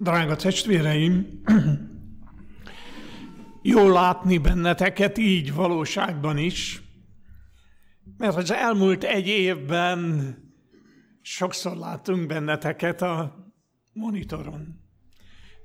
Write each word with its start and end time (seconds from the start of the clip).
Drága 0.00 0.36
testvéreim, 0.36 1.42
jó 3.62 3.88
látni 3.88 4.38
benneteket 4.38 5.18
így 5.18 5.54
valóságban 5.54 6.38
is, 6.38 6.82
mert 8.16 8.36
az 8.36 8.50
elmúlt 8.50 9.04
egy 9.04 9.26
évben 9.26 10.36
sokszor 11.20 11.76
látunk 11.76 12.26
benneteket 12.26 13.02
a 13.02 13.36
monitoron. 13.92 14.80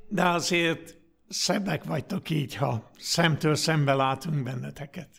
De 0.07 0.27
azért 0.27 0.95
szebbek 1.27 1.84
vagytok 1.84 2.29
így, 2.29 2.55
ha 2.55 2.91
szemtől 2.97 3.55
szembe 3.55 3.93
látunk 3.93 4.43
benneteket. 4.43 5.09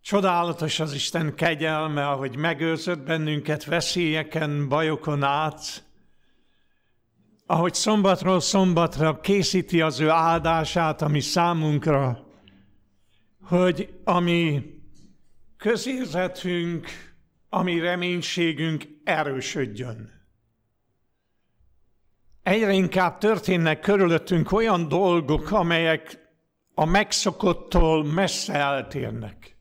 Csodálatos 0.00 0.80
az 0.80 0.94
Isten 0.94 1.34
kegyelme, 1.34 2.08
ahogy 2.08 2.36
megőrzött 2.36 3.04
bennünket 3.04 3.64
veszélyeken, 3.64 4.68
bajokon 4.68 5.22
át, 5.22 5.83
ahogy 7.54 7.74
szombatról 7.74 8.40
szombatra 8.40 9.20
készíti 9.20 9.80
az 9.80 10.00
ő 10.00 10.08
áldását, 10.08 11.02
ami 11.02 11.20
számunkra, 11.20 12.26
hogy 13.42 13.94
ami 14.04 14.64
közérzetünk, 15.56 16.88
ami 17.48 17.78
reménységünk 17.78 18.84
erősödjön. 19.04 20.10
Egyre 22.42 22.72
inkább 22.72 23.18
történnek 23.18 23.80
körülöttünk 23.80 24.52
olyan 24.52 24.88
dolgok, 24.88 25.50
amelyek 25.50 26.18
a 26.74 26.84
megszokottól 26.84 28.04
messze 28.04 28.54
eltérnek. 28.54 29.56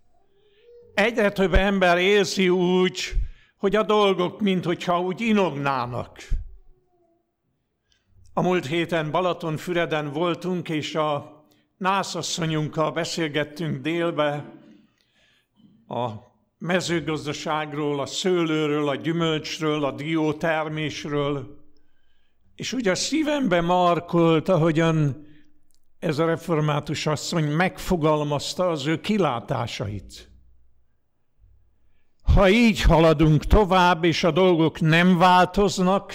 Egyre 0.94 1.32
több 1.32 1.54
ember 1.54 1.98
érzi 1.98 2.50
úgy, 2.50 3.14
hogy 3.58 3.76
a 3.76 3.84
dolgok, 3.84 4.42
mintha 4.42 5.02
úgy 5.02 5.22
inognának. 5.22 6.42
A 8.36 8.42
múlt 8.42 8.66
héten 8.66 9.12
Balatonfüreden 9.12 10.12
voltunk, 10.12 10.70
és 10.70 10.96
a 10.96 11.44
nászasszonyunkkal 11.78 12.92
beszélgettünk 12.92 13.82
délbe 13.82 14.54
a 15.88 16.10
mezőgazdaságról, 16.58 18.00
a 18.00 18.06
szőlőről, 18.06 18.90
a 18.90 18.96
gyümölcsről, 18.96 19.84
a 19.84 19.92
diótermésről, 19.92 21.58
és 22.56 22.74
úgy 22.74 22.88
a 22.88 22.96
szívembe 22.96 23.62
markolt, 23.62 24.50
ahogyan 24.50 25.28
ez 26.00 26.20
a 26.20 26.26
református 26.26 27.06
asszony 27.06 27.52
megfogalmazta 27.52 28.70
az 28.70 28.86
ő 28.86 29.02
kilátásait. 29.02 30.32
Ha 32.34 32.50
így 32.50 32.82
haladunk 32.82 33.46
tovább, 33.46 34.04
és 34.04 34.24
a 34.24 34.32
dolgok 34.32 34.80
nem 34.80 35.18
változnak, 35.18 36.14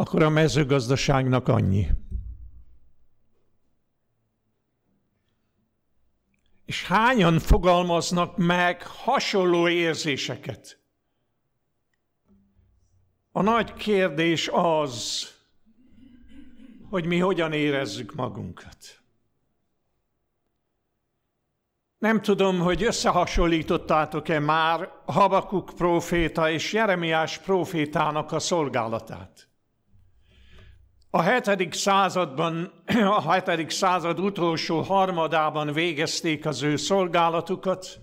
akkor 0.00 0.22
a 0.22 0.28
mezőgazdaságnak 0.28 1.48
annyi. 1.48 1.88
És 6.64 6.86
hányan 6.86 7.38
fogalmaznak 7.38 8.36
meg 8.36 8.82
hasonló 8.82 9.68
érzéseket? 9.68 10.80
A 13.32 13.42
nagy 13.42 13.72
kérdés 13.72 14.48
az, 14.52 15.26
hogy 16.90 17.06
mi 17.06 17.18
hogyan 17.18 17.52
érezzük 17.52 18.14
magunkat. 18.14 19.02
Nem 21.98 22.22
tudom, 22.22 22.58
hogy 22.58 22.82
összehasonlítottátok-e 22.82 24.38
már 24.38 24.92
Habakuk 25.06 25.72
próféta 25.76 26.50
és 26.50 26.72
Jeremiás 26.72 27.38
prófétának 27.38 28.32
a 28.32 28.38
szolgálatát. 28.38 29.49
A 31.10 31.22
hetedik 31.22 31.74
században, 31.74 32.72
a 33.16 33.32
hetedik 33.32 33.70
század 33.70 34.20
utolsó 34.20 34.80
harmadában 34.80 35.72
végezték 35.72 36.46
az 36.46 36.62
ő 36.62 36.76
szolgálatukat, 36.76 38.00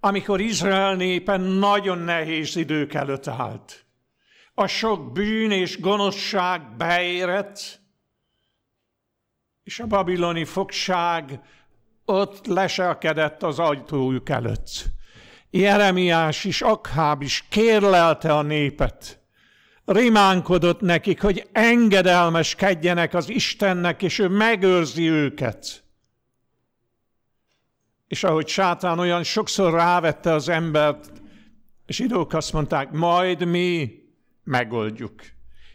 amikor 0.00 0.40
Izrael 0.40 0.94
népen 0.94 1.40
nagyon 1.40 1.98
nehéz 1.98 2.56
idők 2.56 2.94
előtt 2.94 3.26
állt. 3.26 3.84
A 4.54 4.66
sok 4.66 5.12
bűn 5.12 5.50
és 5.50 5.80
gonoszság 5.80 6.76
beérett, 6.76 7.80
és 9.62 9.80
a 9.80 9.86
babiloni 9.86 10.44
fogság 10.44 11.40
ott 12.04 12.46
leselkedett 12.46 13.42
az 13.42 13.58
ajtójuk 13.58 14.28
előtt. 14.28 14.84
Jeremiás 15.50 16.44
is, 16.44 16.62
Akháb 16.62 17.22
is 17.22 17.44
kérlelte 17.48 18.32
a 18.32 18.42
népet, 18.42 19.23
rimánkodott 19.84 20.80
nekik, 20.80 21.20
hogy 21.20 21.48
engedelmeskedjenek 21.52 23.14
az 23.14 23.28
Istennek, 23.28 24.02
és 24.02 24.18
ő 24.18 24.28
megőrzi 24.28 25.08
őket. 25.08 25.84
És 28.06 28.24
ahogy 28.24 28.48
sátán 28.48 28.98
olyan 28.98 29.22
sokszor 29.22 29.72
rávette 29.72 30.32
az 30.32 30.48
embert, 30.48 31.22
és 31.86 31.98
idők 31.98 32.32
azt 32.32 32.52
mondták, 32.52 32.90
majd 32.90 33.44
mi 33.44 34.02
megoldjuk. 34.44 35.22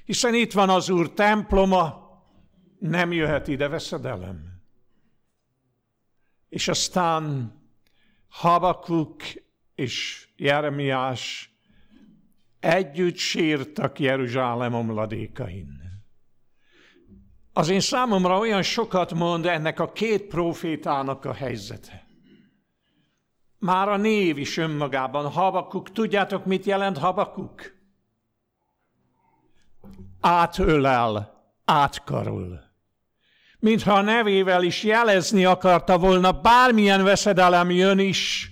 Hiszen 0.06 0.34
itt 0.34 0.52
van 0.52 0.70
az 0.70 0.90
Úr 0.90 1.14
temploma, 1.14 2.08
nem 2.80 3.12
jöhet 3.12 3.48
ide 3.48 3.68
veszedelem. 3.68 4.62
És 6.50 6.68
aztán 6.68 7.54
Habakuk 8.28 9.22
és 9.76 10.28
Jeremiás 10.36 11.49
együtt 12.60 13.18
sírtak 13.18 14.00
Jeruzsálem 14.00 14.74
omladékain. 14.74 15.80
Az 17.54 17.70
én 17.70 17.80
számomra 17.80 18.38
olyan 18.38 18.62
sokat 18.62 19.14
mond 19.14 19.46
ennek 19.46 19.80
a 19.80 19.92
két 19.92 20.28
profétának 20.28 21.26
a 21.26 21.34
helyzete. 21.34 22.08
Már 23.58 23.88
a 23.90 23.98
név 23.98 24.38
is 24.38 24.58
önmagában, 24.58 25.32
Habakuk, 25.32 25.92
tudjátok, 25.92 26.46
mit 26.46 26.66
jelent 26.66 26.98
Habakuk? 26.98 27.62
Átölel, 30.20 31.42
átkarol. 31.66 32.68
Mintha 33.60 33.94
a 33.94 34.02
nevével 34.02 34.64
is 34.64 34.84
jelezni 34.84 35.46
akarta 35.46 35.98
volna, 35.98 36.32
bármilyen 36.32 37.04
veszedelem 37.04 37.72
jön 37.72 38.00
is, 38.00 38.52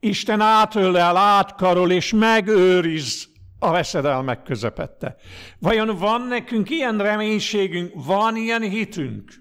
Isten 0.00 0.40
átölel, 0.40 1.16
átkarol 1.16 1.90
és 1.90 2.12
megőriz 2.12 3.29
a 3.62 3.70
veszedelmek 3.70 4.42
közepette. 4.42 5.16
Vajon 5.58 5.96
van 5.96 6.22
nekünk 6.22 6.70
ilyen 6.70 6.98
reménységünk, 6.98 7.92
van 7.94 8.36
ilyen 8.36 8.62
hitünk? 8.62 9.32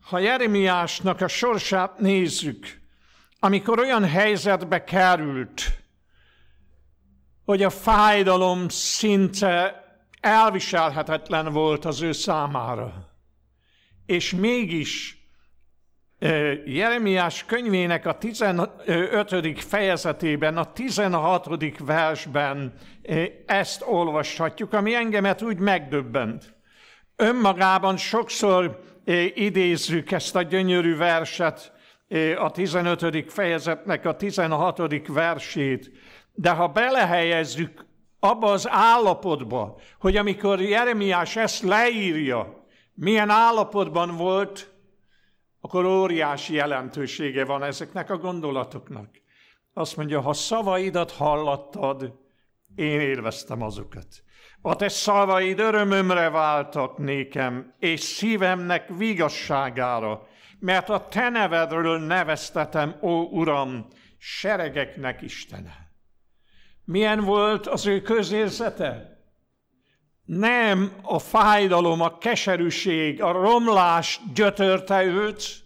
Ha 0.00 0.18
Jeremiásnak 0.18 1.20
a 1.20 1.28
sorsát 1.28 1.98
nézzük, 1.98 2.80
amikor 3.38 3.78
olyan 3.78 4.04
helyzetbe 4.04 4.84
került, 4.84 5.62
hogy 7.44 7.62
a 7.62 7.70
fájdalom 7.70 8.68
szinte 8.68 9.84
elviselhetetlen 10.20 11.52
volt 11.52 11.84
az 11.84 12.00
ő 12.00 12.12
számára, 12.12 13.10
és 14.06 14.32
mégis 14.34 15.23
Jeremiás 16.64 17.44
könyvének 17.44 18.06
a 18.06 18.18
15. 18.18 19.60
fejezetében, 19.60 20.56
a 20.56 20.72
16. 20.72 21.78
versben 21.78 22.74
ezt 23.46 23.82
olvashatjuk, 23.86 24.72
ami 24.72 24.94
engemet 24.94 25.42
úgy 25.42 25.58
megdöbbent. 25.58 26.54
Önmagában 27.16 27.96
sokszor 27.96 28.80
idézzük 29.34 30.10
ezt 30.10 30.36
a 30.36 30.42
gyönyörű 30.42 30.96
verset, 30.96 31.72
a 32.38 32.50
15. 32.50 33.32
fejezetnek 33.32 34.06
a 34.06 34.16
16. 34.16 35.06
versét, 35.06 35.90
de 36.32 36.50
ha 36.50 36.68
belehelyezzük 36.68 37.86
abba 38.20 38.50
az 38.50 38.68
állapotba, 38.70 39.80
hogy 39.98 40.16
amikor 40.16 40.60
Jeremiás 40.60 41.36
ezt 41.36 41.62
leírja, 41.62 42.66
milyen 42.94 43.30
állapotban 43.30 44.16
volt, 44.16 44.73
akkor 45.64 45.84
óriási 45.84 46.54
jelentősége 46.54 47.44
van 47.44 47.62
ezeknek 47.62 48.10
a 48.10 48.16
gondolatoknak. 48.16 49.08
Azt 49.72 49.96
mondja, 49.96 50.20
ha 50.20 50.32
szavaidat 50.32 51.10
hallattad, 51.10 52.12
én 52.74 53.00
élveztem 53.00 53.62
azokat. 53.62 54.06
A 54.60 54.76
te 54.76 54.88
szavaid 54.88 55.58
örömömre 55.58 56.30
váltak 56.30 56.98
nékem, 56.98 57.74
és 57.78 58.00
szívemnek 58.00 58.88
vigasságára, 58.88 60.26
mert 60.58 60.88
a 60.88 61.08
te 61.08 61.28
nevedről 61.28 61.98
neveztetem, 61.98 62.98
ó 63.02 63.22
Uram, 63.22 63.86
seregeknek 64.18 65.22
Istene. 65.22 65.90
Milyen 66.84 67.20
volt 67.20 67.66
az 67.66 67.86
ő 67.86 68.00
közérzete? 68.00 69.13
Nem 70.24 70.92
a 71.02 71.18
fájdalom, 71.18 72.00
a 72.00 72.18
keserűség, 72.18 73.22
a 73.22 73.32
romlás 73.32 74.20
gyötörte 74.34 75.04
őt, 75.04 75.64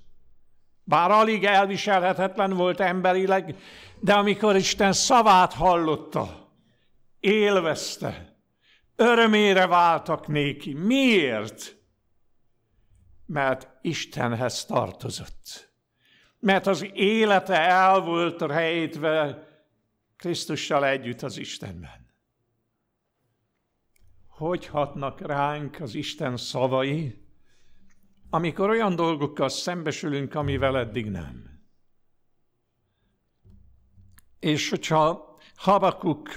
bár 0.85 1.11
alig 1.11 1.45
elviselhetetlen 1.45 2.53
volt 2.53 2.81
emberileg, 2.81 3.57
de 4.01 4.13
amikor 4.13 4.57
Isten 4.57 4.93
szavát 4.93 5.53
hallotta, 5.53 6.53
élvezte, 7.21 8.29
Örömére 9.01 9.67
váltak 9.67 10.27
néki. 10.27 10.73
Miért? 10.75 11.77
Mert 13.27 13.69
Istenhez 13.83 14.65
tartozott. 14.65 15.73
Mert 16.39 16.67
az 16.67 16.87
élete 16.93 17.61
el 17.61 18.01
volt 18.01 18.41
rejtve 18.41 19.47
Krisztussal 20.17 20.87
együtt 20.87 21.23
az 21.23 21.39
Istenben. 21.39 22.08
Hogy 24.39 24.67
hatnak 24.67 25.21
ránk 25.21 25.81
az 25.81 25.95
Isten 25.95 26.37
szavai, 26.37 27.25
amikor 28.31 28.69
olyan 28.69 28.97
dolgokkal 28.97 29.49
szembesülünk, 29.49 30.35
amivel 30.35 30.79
eddig 30.79 31.11
nem. 31.11 31.61
És 34.39 34.71
hogyha 34.71 35.37
Habakuk 35.57 36.29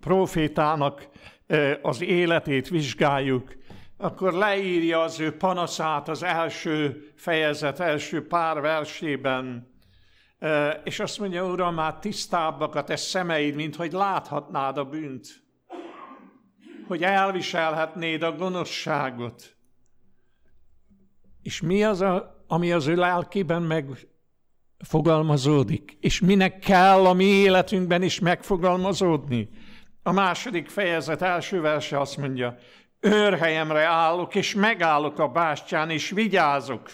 profétának 0.00 1.08
az 1.82 2.00
életét 2.00 2.68
vizsgáljuk, 2.68 3.56
akkor 3.96 4.32
leírja 4.32 5.00
az 5.00 5.20
ő 5.20 5.36
panaszát 5.36 6.08
az 6.08 6.22
első 6.22 7.08
fejezet, 7.16 7.80
első 7.80 8.26
pár 8.26 8.60
versében, 8.60 9.72
és 10.84 11.00
azt 11.00 11.18
mondja, 11.18 11.46
Uram, 11.46 11.74
már 11.74 11.98
tisztábbak 11.98 12.74
a 12.74 12.84
te 12.84 12.96
szemeid, 12.96 13.54
mint 13.54 13.76
hogy 13.76 13.92
láthatnád 13.92 14.78
a 14.78 14.84
bűnt, 14.84 15.43
hogy 16.86 17.02
elviselhetnéd 17.02 18.22
a 18.22 18.32
gonoszságot. 18.32 19.56
És 21.42 21.60
mi 21.60 21.84
az, 21.84 22.00
a, 22.00 22.44
ami 22.46 22.72
az 22.72 22.86
ő 22.86 22.94
lelkében 22.94 23.62
megfogalmazódik? 23.62 25.96
És 26.00 26.20
minek 26.20 26.58
kell 26.58 27.06
a 27.06 27.12
mi 27.12 27.24
életünkben 27.24 28.02
is 28.02 28.20
megfogalmazódni? 28.20 29.48
A 30.02 30.12
második 30.12 30.68
fejezet 30.68 31.22
első 31.22 31.60
verse 31.60 32.00
azt 32.00 32.16
mondja, 32.16 32.56
őrhelyemre 33.00 33.84
állok, 33.84 34.34
és 34.34 34.54
megállok 34.54 35.18
a 35.18 35.28
bástyán, 35.28 35.90
és 35.90 36.10
vigyázok, 36.10 36.90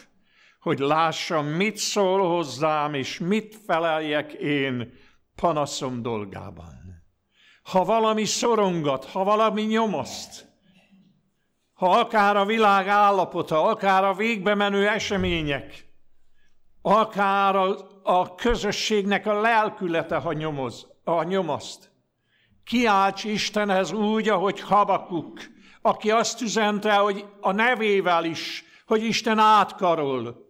hogy 0.60 0.78
lássam, 0.78 1.46
mit 1.46 1.76
szól 1.76 2.28
hozzám, 2.28 2.94
és 2.94 3.18
mit 3.18 3.56
feleljek 3.66 4.32
én 4.32 4.92
panaszom 5.34 6.02
dolgában. 6.02 6.79
Ha 7.62 7.84
valami 7.84 8.24
szorongat, 8.24 9.04
ha 9.04 9.24
valami 9.24 9.62
nyomaszt, 9.62 10.48
ha 11.72 11.98
akár 11.98 12.36
a 12.36 12.44
világ 12.44 12.88
állapota, 12.88 13.62
akár 13.64 14.04
a 14.04 14.14
végbe 14.14 14.54
menő 14.54 14.88
események, 14.88 15.88
akár 16.82 17.56
a, 17.56 17.76
a 18.02 18.34
közösségnek 18.34 19.26
a 19.26 19.40
lelkülete, 19.40 20.16
ha 20.16 20.32
nyomoz, 20.32 20.86
a 21.04 21.22
nyomaszt, 21.22 21.90
kiálts 22.64 23.24
Istenhez 23.24 23.92
úgy, 23.92 24.28
ahogy 24.28 24.60
Habakuk, 24.60 25.40
aki 25.82 26.10
azt 26.10 26.40
üzente, 26.40 26.94
hogy 26.94 27.26
a 27.40 27.52
nevével 27.52 28.24
is, 28.24 28.64
hogy 28.86 29.04
Isten 29.04 29.38
átkarol. 29.38 30.48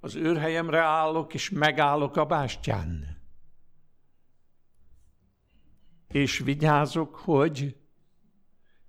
Az 0.00 0.14
őrhelyemre 0.14 0.80
állok, 0.80 1.34
és 1.34 1.50
megállok 1.50 2.16
a 2.16 2.24
bástyán. 2.24 3.13
És 6.14 6.38
vigyázok, 6.38 7.14
hogy 7.16 7.76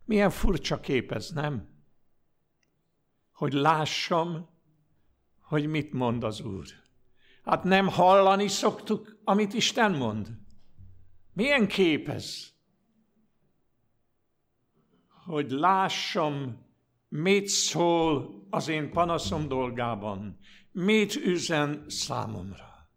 milyen 0.04 0.30
furcsa 0.30 0.80
kép 0.80 1.12
ez, 1.12 1.30
nem? 1.30 1.69
Hogy 3.31 3.54
lássam, 3.54 4.50
hogy 5.39 5.68
mit 5.68 5.94
mond 5.94 6.24
az 6.24 6.42
Úr. 6.42 6.66
Hát 7.44 7.63
nem 7.63 7.88
hallani 7.88 8.48
szoktuk, 8.48 9.19
amit 9.24 9.54
Isten 9.54 9.92
mond. 9.92 10.38
Milyen 11.33 11.68
kép 11.68 12.10
ez? 12.10 12.54
Hogy 15.25 15.51
lássam, 15.51 16.66
mit 17.07 17.48
szól 17.48 18.45
az 18.50 18.68
én 18.68 18.92
panaszom 18.92 19.48
dolgában, 19.48 20.39
mit 20.72 21.16
üzen 21.16 21.86
számomra. 21.88 22.89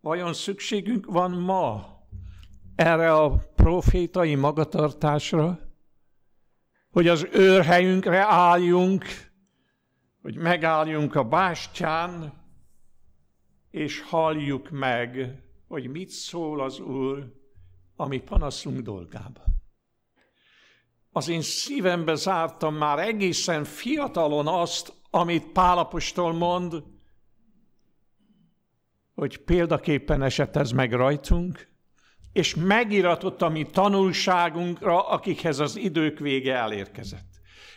Vajon 0.00 0.32
szükségünk 0.32 1.06
van 1.06 1.30
ma 1.30 1.91
erre 2.74 3.14
a 3.14 3.30
profétai 3.54 4.34
magatartásra, 4.34 5.58
hogy 6.90 7.08
az 7.08 7.28
őrhelyünkre 7.32 8.20
álljunk, 8.20 9.04
hogy 10.22 10.36
megálljunk 10.36 11.14
a 11.14 11.24
bástyán, 11.24 12.40
és 13.70 14.00
halljuk 14.00 14.70
meg, 14.70 15.42
hogy 15.68 15.90
mit 15.90 16.08
szól 16.08 16.60
az 16.60 16.80
Úr 16.80 17.32
a 17.96 18.06
mi 18.06 18.18
panaszunk 18.18 18.80
dolgában. 18.80 19.60
Az 21.10 21.28
én 21.28 21.42
szívembe 21.42 22.14
zártam 22.14 22.74
már 22.74 22.98
egészen 22.98 23.64
fiatalon 23.64 24.46
azt, 24.46 24.92
amit 25.10 25.52
Pálapostól 25.52 26.32
mond, 26.32 26.82
hogy 29.14 29.38
példaképpen 29.38 30.22
esett 30.22 30.56
ez 30.56 30.70
meg 30.70 30.92
rajtunk, 30.92 31.71
és 32.32 32.54
megiratott 32.54 33.42
a 33.42 33.48
mi 33.48 33.62
tanulságunkra, 33.62 35.08
akikhez 35.08 35.58
az 35.58 35.76
idők 35.76 36.18
vége 36.18 36.54
elérkezett. 36.54 37.30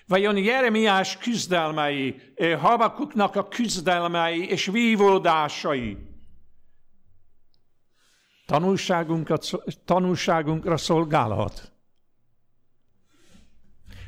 Vajon 0.08 0.38
Jeremiás 0.38 1.18
küzdelmei, 1.18 2.22
eh, 2.36 2.60
Habakuknak 2.60 3.36
a 3.36 3.48
küzdelmei 3.48 4.48
és 4.50 4.66
vívódásai 4.66 5.98
tanulságunkat, 8.46 9.50
tanulságunkra 9.86 10.78
szolgálhat? 10.78 11.72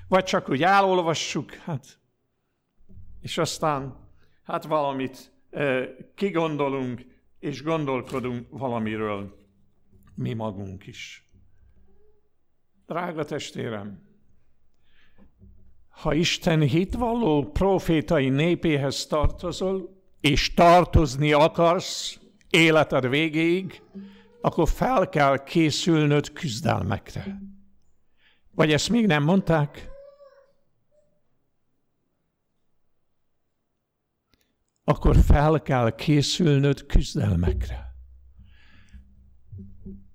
Vagy 0.08 0.24
csak 0.24 0.50
úgy 0.50 0.64
elolvassuk, 0.64 1.54
hát, 1.54 2.00
és 3.22 3.38
aztán 3.38 4.10
hát 4.44 4.64
valamit 4.64 5.32
eh, 5.50 5.88
kigondolunk, 6.16 7.06
és 7.40 7.64
gondolkodunk 7.64 8.48
valamiről 8.50 9.37
mi 10.18 10.34
magunk 10.34 10.88
is. 10.88 11.30
Drága 12.86 13.26
testvérem, 13.26 14.06
ha 15.90 16.14
Isten 16.14 16.62
hitvalló 16.62 17.52
profétai 17.52 18.30
népéhez 18.30 19.06
tartozol, 19.06 20.04
és 20.20 20.54
tartozni 20.54 21.32
akarsz 21.32 22.20
életed 22.50 23.10
végéig, 23.10 23.82
akkor 24.42 24.70
fel 24.70 25.10
kell 25.10 25.44
készülnöd 25.44 26.34
küzdelmekre. 26.34 27.42
Vagy 28.52 28.72
ezt 28.72 28.90
még 28.90 29.06
nem 29.06 29.24
mondták? 29.24 29.90
Akkor 34.84 35.16
fel 35.16 35.62
kell 35.62 35.96
készülnöd 35.96 36.86
küzdelmekre. 36.86 37.87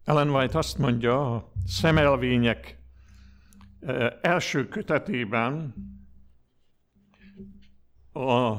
Ellen 0.05 0.31
White 0.31 0.59
azt 0.59 0.79
mondja 0.79 1.35
a 1.35 1.53
szemelvények 1.67 2.79
első 4.21 4.69
kötetében, 4.69 5.75
a 8.13 8.57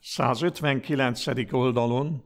159. 0.00 1.52
oldalon 1.52 2.24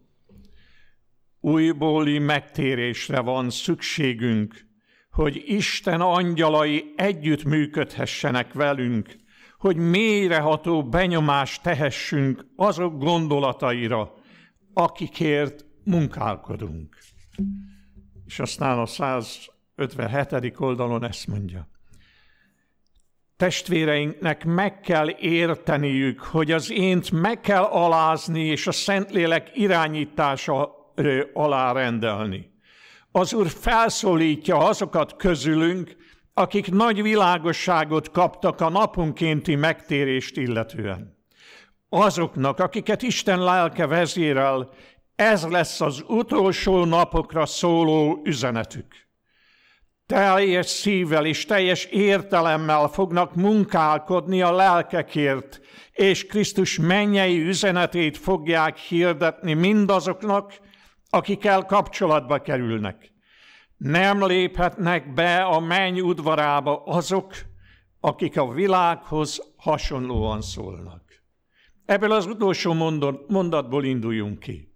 újbóli 1.40 2.18
megtérésre 2.18 3.20
van 3.20 3.50
szükségünk, 3.50 4.66
hogy 5.10 5.42
Isten 5.46 6.00
angyalai 6.00 6.92
együtt 6.96 7.44
működhessenek 7.44 8.52
velünk, 8.52 9.16
hogy 9.58 9.76
mélyreható 9.76 10.88
benyomást 10.88 11.62
tehessünk 11.62 12.46
azok 12.56 12.98
gondolataira, 12.98 14.12
akikért 14.72 15.64
munkálkodunk. 15.84 16.96
És 18.26 18.38
aztán 18.38 18.78
a 18.78 18.86
157. 18.86 20.54
oldalon 20.60 21.04
ezt 21.04 21.26
mondja. 21.26 21.68
Testvéreinknek 23.36 24.44
meg 24.44 24.80
kell 24.80 25.08
érteniük, 25.18 26.20
hogy 26.20 26.52
az 26.52 26.70
ént 26.70 27.10
meg 27.10 27.40
kell 27.40 27.62
alázni, 27.62 28.44
és 28.44 28.66
a 28.66 28.72
Szentlélek 28.72 29.50
irányítása 29.54 30.74
alá 31.32 31.72
rendelni. 31.72 32.50
Az 33.12 33.32
Úr 33.32 33.48
felszólítja 33.48 34.56
azokat 34.56 35.16
közülünk, 35.16 35.96
akik 36.34 36.70
nagy 36.70 37.02
világosságot 37.02 38.10
kaptak 38.10 38.60
a 38.60 38.68
naponkénti 38.68 39.54
megtérést 39.54 40.36
illetően. 40.36 41.16
Azoknak, 41.88 42.58
akiket 42.58 43.02
Isten 43.02 43.42
lelke 43.42 43.86
vezérel, 43.86 44.70
ez 45.16 45.46
lesz 45.46 45.80
az 45.80 46.04
utolsó 46.06 46.84
napokra 46.84 47.46
szóló 47.46 48.20
üzenetük. 48.24 48.94
Teljes 50.06 50.66
szívvel 50.66 51.26
és 51.26 51.44
teljes 51.44 51.84
értelemmel 51.84 52.88
fognak 52.88 53.34
munkálkodni 53.34 54.42
a 54.42 54.52
lelkekért, 54.52 55.60
és 55.92 56.26
Krisztus 56.26 56.78
mennyei 56.78 57.40
üzenetét 57.40 58.16
fogják 58.16 58.76
hirdetni 58.76 59.54
mindazoknak, 59.54 60.52
akikkel 61.10 61.64
kapcsolatba 61.64 62.38
kerülnek. 62.38 63.12
Nem 63.76 64.26
léphetnek 64.26 65.12
be 65.12 65.42
a 65.42 65.60
menny 65.60 66.00
udvarába 66.00 66.82
azok, 66.84 67.34
akik 68.00 68.38
a 68.38 68.52
világhoz 68.52 69.52
hasonlóan 69.56 70.40
szólnak. 70.40 71.02
Ebből 71.84 72.12
az 72.12 72.26
utolsó 72.26 72.72
mondatból 73.28 73.84
induljunk 73.84 74.38
ki. 74.38 74.75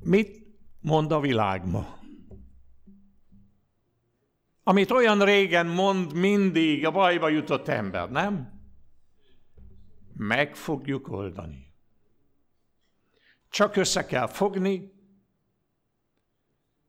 Mit 0.00 0.46
mond 0.80 1.12
a 1.12 1.20
világ 1.20 1.66
ma? 1.66 1.98
Amit 4.62 4.90
olyan 4.90 5.24
régen 5.24 5.66
mond 5.66 6.12
mindig 6.12 6.86
a 6.86 6.90
bajba 6.90 7.28
jutott 7.28 7.68
ember, 7.68 8.10
nem? 8.10 8.60
Meg 10.14 10.56
fogjuk 10.56 11.08
oldani. 11.08 11.72
Csak 13.50 13.76
össze 13.76 14.04
kell 14.04 14.26
fogni, 14.26 14.92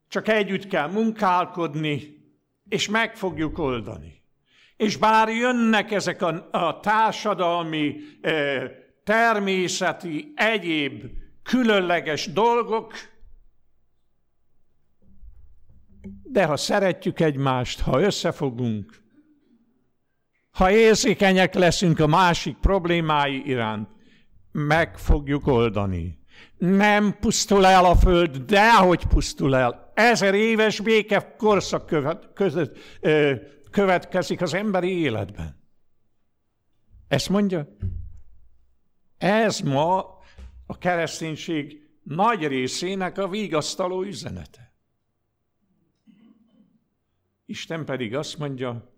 csak 0.07 0.27
együtt 0.27 0.67
kell 0.67 0.91
munkálkodni, 0.91 2.17
és 2.69 2.89
meg 2.89 3.15
fogjuk 3.15 3.57
oldani. 3.57 4.23
És 4.77 4.97
bár 4.97 5.29
jönnek 5.29 5.91
ezek 5.91 6.21
a, 6.21 6.49
a 6.51 6.79
társadalmi, 6.79 7.95
eh, 8.21 8.71
természeti, 9.03 10.33
egyéb 10.35 11.18
különleges 11.49 12.25
dolgok, 12.25 12.93
de 16.23 16.45
ha 16.45 16.57
szeretjük 16.57 17.19
egymást, 17.19 17.79
ha 17.79 18.01
összefogunk, 18.01 19.03
ha 20.51 20.71
érzékenyek 20.71 21.53
leszünk 21.53 21.99
a 21.99 22.07
másik 22.07 22.57
problémái 22.57 23.41
iránt, 23.45 23.89
meg 24.51 24.97
fogjuk 24.97 25.47
oldani. 25.47 26.19
Nem 26.57 27.17
pusztul 27.19 27.65
el 27.65 27.85
a 27.85 27.95
föld, 27.95 28.37
de 28.37 28.75
hogy 28.75 29.05
pusztul 29.05 29.55
el. 29.55 29.91
Ezer 29.93 30.33
éves 30.33 30.79
béke 30.79 31.35
korszak 31.37 31.85
követ, 31.85 32.33
között, 32.33 32.77
ö, 32.99 33.35
következik 33.71 34.41
az 34.41 34.53
emberi 34.53 34.99
életben. 34.99 35.63
Ezt 37.07 37.29
mondja? 37.29 37.67
Ez 39.17 39.59
ma 39.59 40.18
a 40.69 40.77
kereszténység 40.77 41.89
nagy 42.03 42.47
részének 42.47 43.17
a 43.17 43.27
vigasztaló 43.27 44.03
üzenete. 44.03 44.73
Isten 47.45 47.85
pedig 47.85 48.15
azt 48.15 48.37
mondja, 48.37 48.93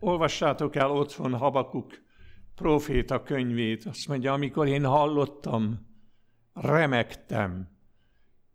olvassátok 0.00 0.76
el 0.76 0.90
otthon 0.90 1.34
Habakuk 1.36 2.02
proféta 2.54 3.22
könyvét, 3.22 3.84
azt 3.84 4.08
mondja, 4.08 4.32
amikor 4.32 4.66
én 4.66 4.84
hallottam, 4.84 5.86
remektem, 6.52 7.68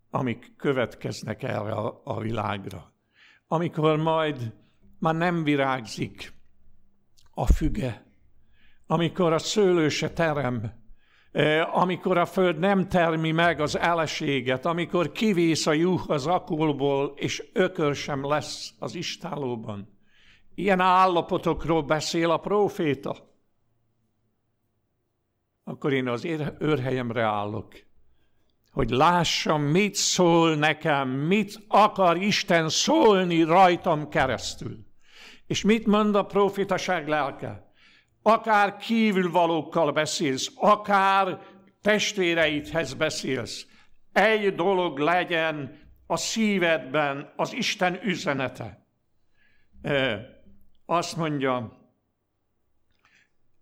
amik 0.09 0.55
következnek 0.55 1.43
erre 1.43 1.71
a, 1.71 2.01
a 2.03 2.19
világra. 2.19 2.93
Amikor 3.47 3.97
majd 3.97 4.53
már 4.99 5.15
nem 5.15 5.43
virágzik 5.43 6.33
a 7.31 7.45
füge, 7.45 8.05
amikor 8.85 9.33
a 9.33 9.39
szőlő 9.39 9.89
se 9.89 10.09
terem, 10.09 10.85
amikor 11.71 12.17
a 12.17 12.25
föld 12.25 12.59
nem 12.59 12.87
termi 12.87 13.31
meg 13.31 13.59
az 13.59 13.77
eleséget, 13.77 14.65
amikor 14.65 15.11
kivész 15.11 15.67
a 15.67 15.73
juh 15.73 16.09
az 16.09 16.27
akulból, 16.27 17.13
és 17.15 17.43
ökör 17.53 17.95
sem 17.95 18.27
lesz 18.27 18.73
az 18.79 18.95
istálóban. 18.95 19.97
Ilyen 20.55 20.79
állapotokról 20.79 21.81
beszél 21.81 22.31
a 22.31 22.37
próféta. 22.37 23.15
Akkor 25.63 25.93
én 25.93 26.07
az 26.07 26.25
őrhelyemre 26.59 27.23
állok, 27.23 27.73
hogy 28.71 28.89
lássam, 28.89 29.61
mit 29.61 29.95
szól 29.95 30.55
nekem, 30.55 31.09
mit 31.09 31.59
akar 31.67 32.17
Isten 32.17 32.69
szólni 32.69 33.43
rajtam 33.43 34.09
keresztül. 34.09 34.85
És 35.47 35.63
mit 35.63 35.85
mond 35.85 36.15
a 36.15 36.25
profitaság 36.25 37.07
lelke? 37.07 37.66
Akár 38.27 38.77
kívülvalókkal 38.77 39.91
beszélsz, 39.91 40.51
akár 40.55 41.39
testvéreidhez 41.81 42.93
beszélsz, 42.93 43.65
egy 44.13 44.55
dolog 44.55 44.97
legyen 44.97 45.79
a 46.07 46.17
szívedben 46.17 47.33
az 47.35 47.53
Isten 47.53 47.99
üzenete. 48.03 48.87
Azt 50.85 51.15
mondja, 51.17 51.77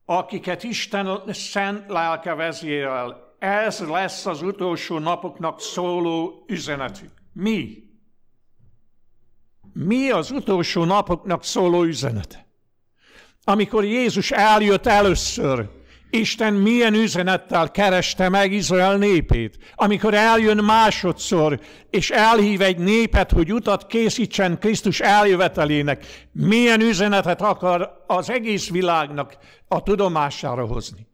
akiket 0.05 0.63
Isten 0.63 1.21
szent 1.27 1.89
lelke 1.89 2.33
vezérel, 2.33 3.35
ez 3.39 3.79
lesz 3.79 4.25
az 4.25 4.41
utolsó 4.41 4.99
napoknak 4.99 5.59
szóló 5.61 6.43
üzenetük. 6.47 7.11
Mi? 7.33 7.83
Mi 9.73 10.09
az 10.09 10.31
utolsó 10.31 10.83
napoknak 10.83 11.43
szóló 11.43 11.83
üzenete? 11.83 12.44
Amikor 13.47 13.83
Jézus 13.83 14.31
eljött 14.31 14.85
először, 14.85 15.69
Isten 16.09 16.53
milyen 16.53 16.93
üzenettel 16.93 17.71
kereste 17.71 18.29
meg 18.29 18.51
Izrael 18.51 18.97
népét, 18.97 19.57
amikor 19.75 20.13
eljön 20.13 20.63
másodszor, 20.63 21.59
és 21.89 22.09
elhív 22.09 22.61
egy 22.61 22.77
népet, 22.77 23.31
hogy 23.31 23.53
utat 23.53 23.87
készítsen 23.87 24.59
Krisztus 24.59 24.99
eljövetelének, 24.99 26.27
milyen 26.31 26.81
üzenetet 26.81 27.41
akar 27.41 28.03
az 28.07 28.29
egész 28.29 28.69
világnak 28.69 29.37
a 29.67 29.83
tudomására 29.83 30.65
hozni. 30.65 31.07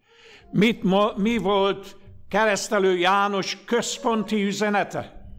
Mit, 0.52 0.84
mi 1.16 1.38
volt 1.38 1.98
keresztelő 2.30 2.98
János 2.98 3.58
központi 3.66 4.44
üzenete? 4.44 5.30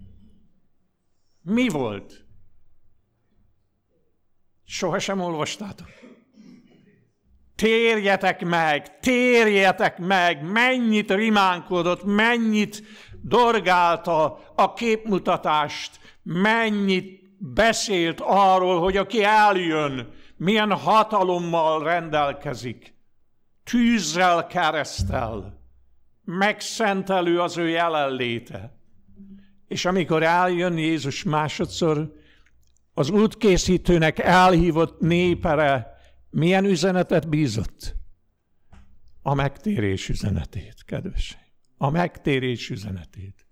Mi 1.43 1.69
volt? 1.69 2.25
Sohasem 4.65 5.21
olvastátok. 5.21 6.02
Térjetek 7.63 8.45
meg, 8.45 8.99
térjetek 9.01 9.99
meg, 9.99 10.51
mennyit 10.51 11.13
rimánkodott, 11.13 12.05
mennyit 12.05 12.83
dorgálta 13.21 14.39
a 14.55 14.73
képmutatást, 14.73 16.01
mennyit 16.23 17.21
beszélt 17.39 18.21
arról, 18.21 18.81
hogy 18.81 18.97
aki 18.97 19.25
eljön, 19.25 20.13
milyen 20.37 20.73
hatalommal 20.73 21.83
rendelkezik, 21.83 22.95
tűzzel, 23.65 24.47
keresztel 24.47 25.61
megszentelő 26.25 27.41
az 27.41 27.57
ő 27.57 27.69
jelenléte. 27.69 28.77
És 29.69 29.85
amikor 29.85 30.23
eljön 30.23 30.79
Jézus 30.79 31.23
másodszor, 31.23 32.13
az 32.95 33.11
útkészítőnek 33.11 34.19
elhívott 34.19 35.01
népere 35.01 35.92
milyen 36.33 36.65
üzenetet 36.65 37.29
bízott? 37.29 37.95
A 39.23 39.35
megtérés 39.35 40.09
üzenetét, 40.09 40.75
kedves. 40.87 41.39
A 41.77 41.91
megtérés 41.91 42.71
üzenetét. 42.71 43.47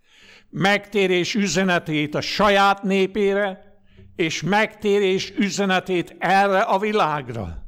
Megtérés 0.49 1.35
üzenetét 1.35 2.15
a 2.15 2.21
saját 2.21 2.83
népére, 2.83 3.81
és 4.17 4.43
megtérés 4.43 5.33
üzenetét 5.37 6.17
erre 6.19 6.61
a 6.61 6.79
világra. 6.79 7.67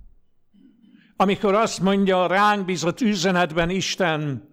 Amikor 1.16 1.54
azt 1.54 1.80
mondja 1.80 2.24
a 2.24 2.26
ránk 2.26 2.64
bízott 2.64 3.00
üzenetben 3.00 3.70
Isten, 3.70 4.48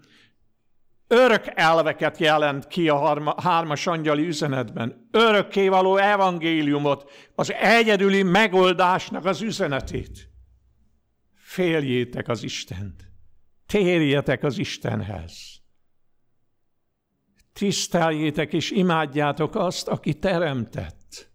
örök 1.08 1.44
elveket 1.56 2.18
jelent 2.18 2.68
ki 2.68 2.90
a 2.90 3.34
hármas 3.42 3.88
angyali 3.88 4.28
üzenetben. 4.28 5.08
Örökkévaló 5.12 5.98
evangéliumot, 5.98 7.12
az 7.36 7.54
egyedüli 7.54 8.24
megoldásnak 8.24 9.26
az 9.26 9.42
üzenetét. 9.42 10.29
Féljétek 11.50 12.28
az 12.28 12.44
Istent. 12.44 13.12
Térjetek 13.66 14.44
az 14.44 14.58
Istenhez. 14.58 15.62
Tiszteljétek 17.54 18.54
és 18.54 18.72
imádjátok 18.72 19.56
azt, 19.56 19.88
aki 19.88 20.14
teremtett. 20.14 21.32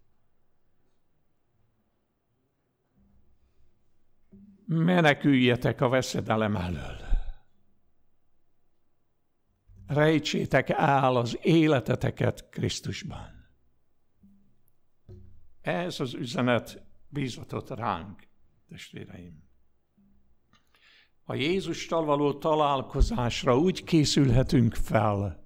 Meneküljetek 4.66 5.80
a 5.80 5.88
veszedelem 5.88 6.56
elől 6.56 6.96
rejtsétek 9.86 10.68
el 10.68 11.16
az 11.16 11.38
életeteket 11.42 12.48
Krisztusban. 12.48 13.48
Ez 15.60 16.00
az 16.00 16.14
üzenet 16.14 16.82
bízatott 17.08 17.68
ránk, 17.68 18.26
testvéreim. 18.68 19.43
A 21.26 21.34
Jézustal 21.34 22.04
való 22.04 22.32
találkozásra 22.32 23.58
úgy 23.58 23.84
készülhetünk 23.84 24.74
fel, 24.74 25.44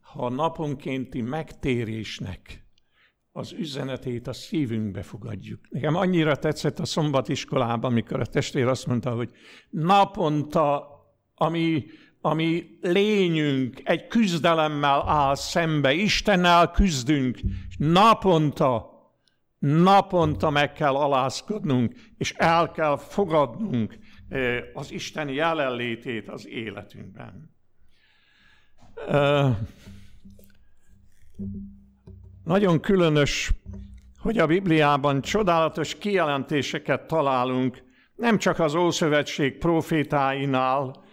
ha 0.00 0.24
a 0.24 0.30
naponkénti 0.30 1.20
megtérésnek 1.20 2.66
az 3.32 3.52
üzenetét 3.52 4.26
a 4.26 4.32
szívünkbe 4.32 5.02
fogadjuk. 5.02 5.60
Nekem 5.68 5.94
annyira 5.94 6.36
tetszett 6.36 6.78
a 6.78 6.84
szombatiskolában, 6.84 7.90
amikor 7.90 8.20
a 8.20 8.26
testvér 8.26 8.66
azt 8.66 8.86
mondta, 8.86 9.14
hogy 9.14 9.30
naponta, 9.70 10.88
ami 11.34 11.84
ami 12.20 12.78
lényünk 12.80 13.80
egy 13.84 14.06
küzdelemmel 14.06 15.08
áll 15.08 15.34
szembe, 15.34 15.92
Istennel 15.92 16.70
küzdünk, 16.70 17.38
és 17.68 17.76
naponta 17.78 18.98
naponta 19.58 20.50
meg 20.50 20.72
kell 20.72 20.94
alázkodnunk, 20.94 21.94
és 22.16 22.32
el 22.36 22.70
kell 22.70 22.96
fogadnunk 22.96 23.98
az 24.72 24.92
Isten 24.92 25.28
jelenlétét 25.28 26.28
az 26.28 26.46
életünkben. 26.46 27.56
Nagyon 32.44 32.80
különös, 32.80 33.52
hogy 34.18 34.38
a 34.38 34.46
Bibliában 34.46 35.20
csodálatos 35.20 35.98
kijelentéseket 35.98 37.06
találunk, 37.06 37.82
nem 38.14 38.38
csak 38.38 38.58
az 38.58 38.74
Ószövetség 38.74 39.58
profétáinál, 39.58 41.04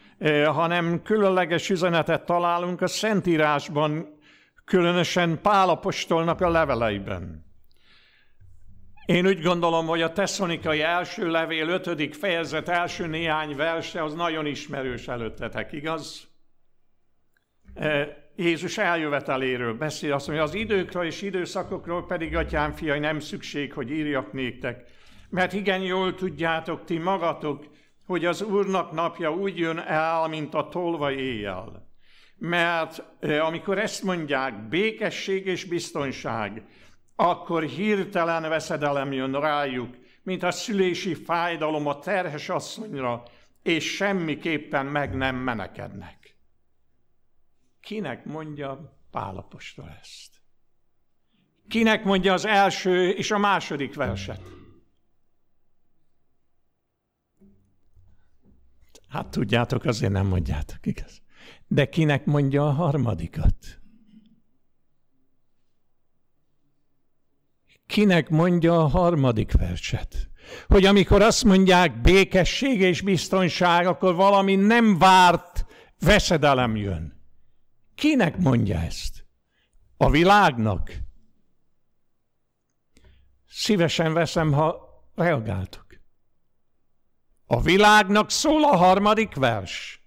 hanem 0.45 1.01
különleges 1.01 1.69
üzenetet 1.69 2.25
találunk 2.25 2.81
a 2.81 2.87
Szentírásban, 2.87 4.07
különösen 4.65 5.41
Pálapostolnak 5.41 6.41
a 6.41 6.49
leveleiben. 6.49 7.44
Én 9.05 9.27
úgy 9.27 9.41
gondolom, 9.41 9.85
hogy 9.85 10.01
a 10.01 10.13
tesszonikai 10.13 10.81
első 10.81 11.29
levél 11.29 11.67
ötödik 11.67 12.13
fejezet 12.13 12.69
első 12.69 13.07
néhány 13.07 13.55
verse 13.55 14.03
az 14.03 14.13
nagyon 14.13 14.45
ismerős 14.45 15.07
előttetek, 15.07 15.71
igaz? 15.71 16.27
Jézus 18.35 18.77
eljöveteléről 18.77 19.73
beszél, 19.73 20.13
azt 20.13 20.27
mondja, 20.27 20.45
az 20.45 20.53
időkről 20.53 21.05
és 21.05 21.21
időszakokról 21.21 22.05
pedig, 22.05 22.35
atyám 22.35 22.71
fiai, 22.71 22.99
nem 22.99 23.19
szükség, 23.19 23.73
hogy 23.73 23.91
írjak 23.91 24.33
néktek, 24.33 24.83
mert 25.29 25.53
igen 25.53 25.81
jól 25.81 26.15
tudjátok 26.15 26.85
ti 26.85 26.97
magatok, 26.97 27.65
hogy 28.05 28.25
az 28.25 28.41
Úrnak 28.41 28.91
napja 28.91 29.31
úgy 29.31 29.57
jön 29.57 29.79
el, 29.79 30.27
mint 30.27 30.53
a 30.53 30.67
tolva 30.67 31.11
éjjel. 31.11 31.89
Mert 32.37 33.03
amikor 33.21 33.77
ezt 33.77 34.03
mondják, 34.03 34.67
békesség 34.67 35.45
és 35.45 35.63
biztonság, 35.63 36.63
akkor 37.15 37.63
hirtelen 37.63 38.49
veszedelem 38.49 39.11
jön 39.11 39.39
rájuk, 39.39 39.95
mint 40.23 40.43
a 40.43 40.51
szülési 40.51 41.13
fájdalom 41.13 41.87
a 41.87 41.99
terhes 41.99 42.49
asszonyra, 42.49 43.23
és 43.61 43.95
semmiképpen 43.95 44.85
meg 44.85 45.15
nem 45.15 45.35
menekednek. 45.35 46.37
Kinek 47.79 48.25
mondja 48.25 48.99
Pálapostól 49.11 49.97
ezt? 50.01 50.41
Kinek 51.67 52.03
mondja 52.03 52.33
az 52.33 52.45
első 52.45 53.09
és 53.09 53.31
a 53.31 53.37
második 53.37 53.95
verset? 53.95 54.41
Hát 59.07 59.27
tudjátok, 59.27 59.85
azért 59.85 60.11
nem 60.11 60.27
mondjátok, 60.27 60.85
igaz? 60.85 61.21
De 61.67 61.89
kinek 61.89 62.25
mondja 62.25 62.67
a 62.67 62.71
harmadikat? 62.71 63.79
Kinek 67.87 68.29
mondja 68.29 68.79
a 68.79 68.87
harmadik 68.87 69.51
verset? 69.51 70.29
Hogy 70.67 70.85
amikor 70.85 71.21
azt 71.21 71.43
mondják 71.43 72.01
békesség 72.01 72.81
és 72.81 73.01
biztonság, 73.01 73.87
akkor 73.87 74.15
valami 74.15 74.55
nem 74.55 74.97
várt 74.97 75.65
veszedelem 75.99 76.75
jön. 76.75 77.23
Kinek 77.95 78.37
mondja 78.37 78.79
ezt? 78.79 79.25
A 79.97 80.09
világnak? 80.09 80.91
Szívesen 83.47 84.13
veszem, 84.13 84.51
ha 84.51 84.85
reagáltok. 85.15 85.85
A 87.45 87.61
világnak 87.61 88.31
szól 88.31 88.63
a 88.63 88.75
harmadik 88.75 89.35
vers. 89.35 90.04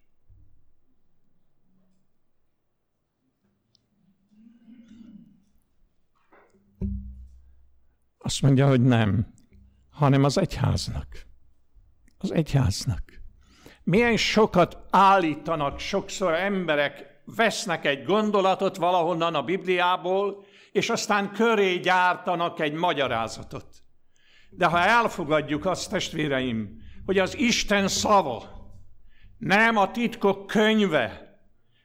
Azt 8.28 8.42
mondja, 8.42 8.68
hogy 8.68 8.80
nem, 8.80 9.26
hanem 9.90 10.24
az 10.24 10.38
egyháznak. 10.38 11.06
Az 12.18 12.32
egyháznak. 12.32 13.02
Milyen 13.82 14.16
sokat 14.16 14.78
állítanak 14.90 15.78
sokszor 15.78 16.34
emberek, 16.34 17.22
vesznek 17.36 17.84
egy 17.84 18.04
gondolatot 18.04 18.76
valahonnan 18.76 19.34
a 19.34 19.42
Bibliából, 19.42 20.44
és 20.72 20.90
aztán 20.90 21.32
köré 21.32 21.76
gyártanak 21.76 22.60
egy 22.60 22.72
magyarázatot. 22.72 23.66
De 24.50 24.66
ha 24.66 24.78
elfogadjuk 24.78 25.66
azt, 25.66 25.90
testvéreim, 25.90 26.82
hogy 27.04 27.18
az 27.18 27.36
Isten 27.36 27.88
szava 27.88 28.42
nem 29.38 29.76
a 29.76 29.90
titkok 29.90 30.46
könyve, 30.46 31.38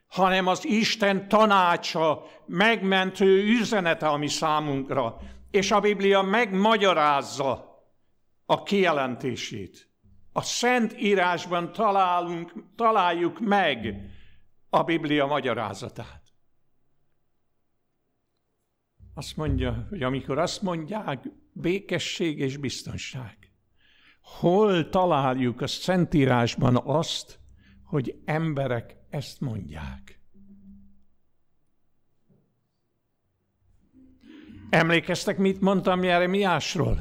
hanem 0.08 0.46
az 0.46 0.66
Isten 0.66 1.28
tanácsa, 1.28 2.24
megmentő 2.46 3.44
üzenete, 3.44 4.06
ami 4.06 4.28
számunkra, 4.28 5.20
és 5.54 5.70
a 5.70 5.80
Biblia 5.80 6.22
megmagyarázza 6.22 7.82
a 8.46 8.62
kijelentését. 8.62 9.90
A 10.32 10.42
Szent 10.42 11.00
írásban 11.00 11.72
találunk, 11.72 12.52
találjuk 12.76 13.40
meg 13.40 13.96
a 14.68 14.82
Biblia 14.82 15.26
magyarázatát. 15.26 16.22
Azt 19.14 19.36
mondja, 19.36 19.86
hogy 19.88 20.02
amikor 20.02 20.38
azt 20.38 20.62
mondják, 20.62 21.24
békesség 21.52 22.38
és 22.38 22.56
biztonság, 22.56 23.38
Hol 24.20 24.88
találjuk 24.88 25.60
a 25.60 25.66
Szentírásban 25.66 26.76
azt, 26.84 27.38
hogy 27.84 28.22
emberek 28.24 28.96
ezt 29.10 29.40
mondják? 29.40 30.13
Emlékeztek, 34.74 35.38
mit 35.38 35.60
mondtam 35.60 36.02
Jeremiásról? 36.02 36.98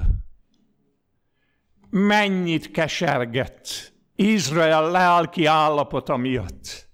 Mennyit 1.90 2.72
kesergett 2.72 3.94
Izrael 4.16 4.92
lelki 4.92 5.46
állapota 5.46 6.18
miatt. 6.18 6.90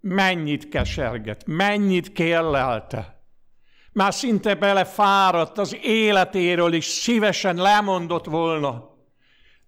Mennyit 0.00 0.68
kesergett, 0.68 1.46
mennyit 1.46 2.12
kérlelte. 2.12 3.22
Már 3.92 4.14
szinte 4.14 4.54
belefáradt 4.54 5.58
az 5.58 5.76
életéről, 5.82 6.74
és 6.74 6.84
szívesen 6.84 7.56
lemondott 7.56 8.24
volna 8.24 8.96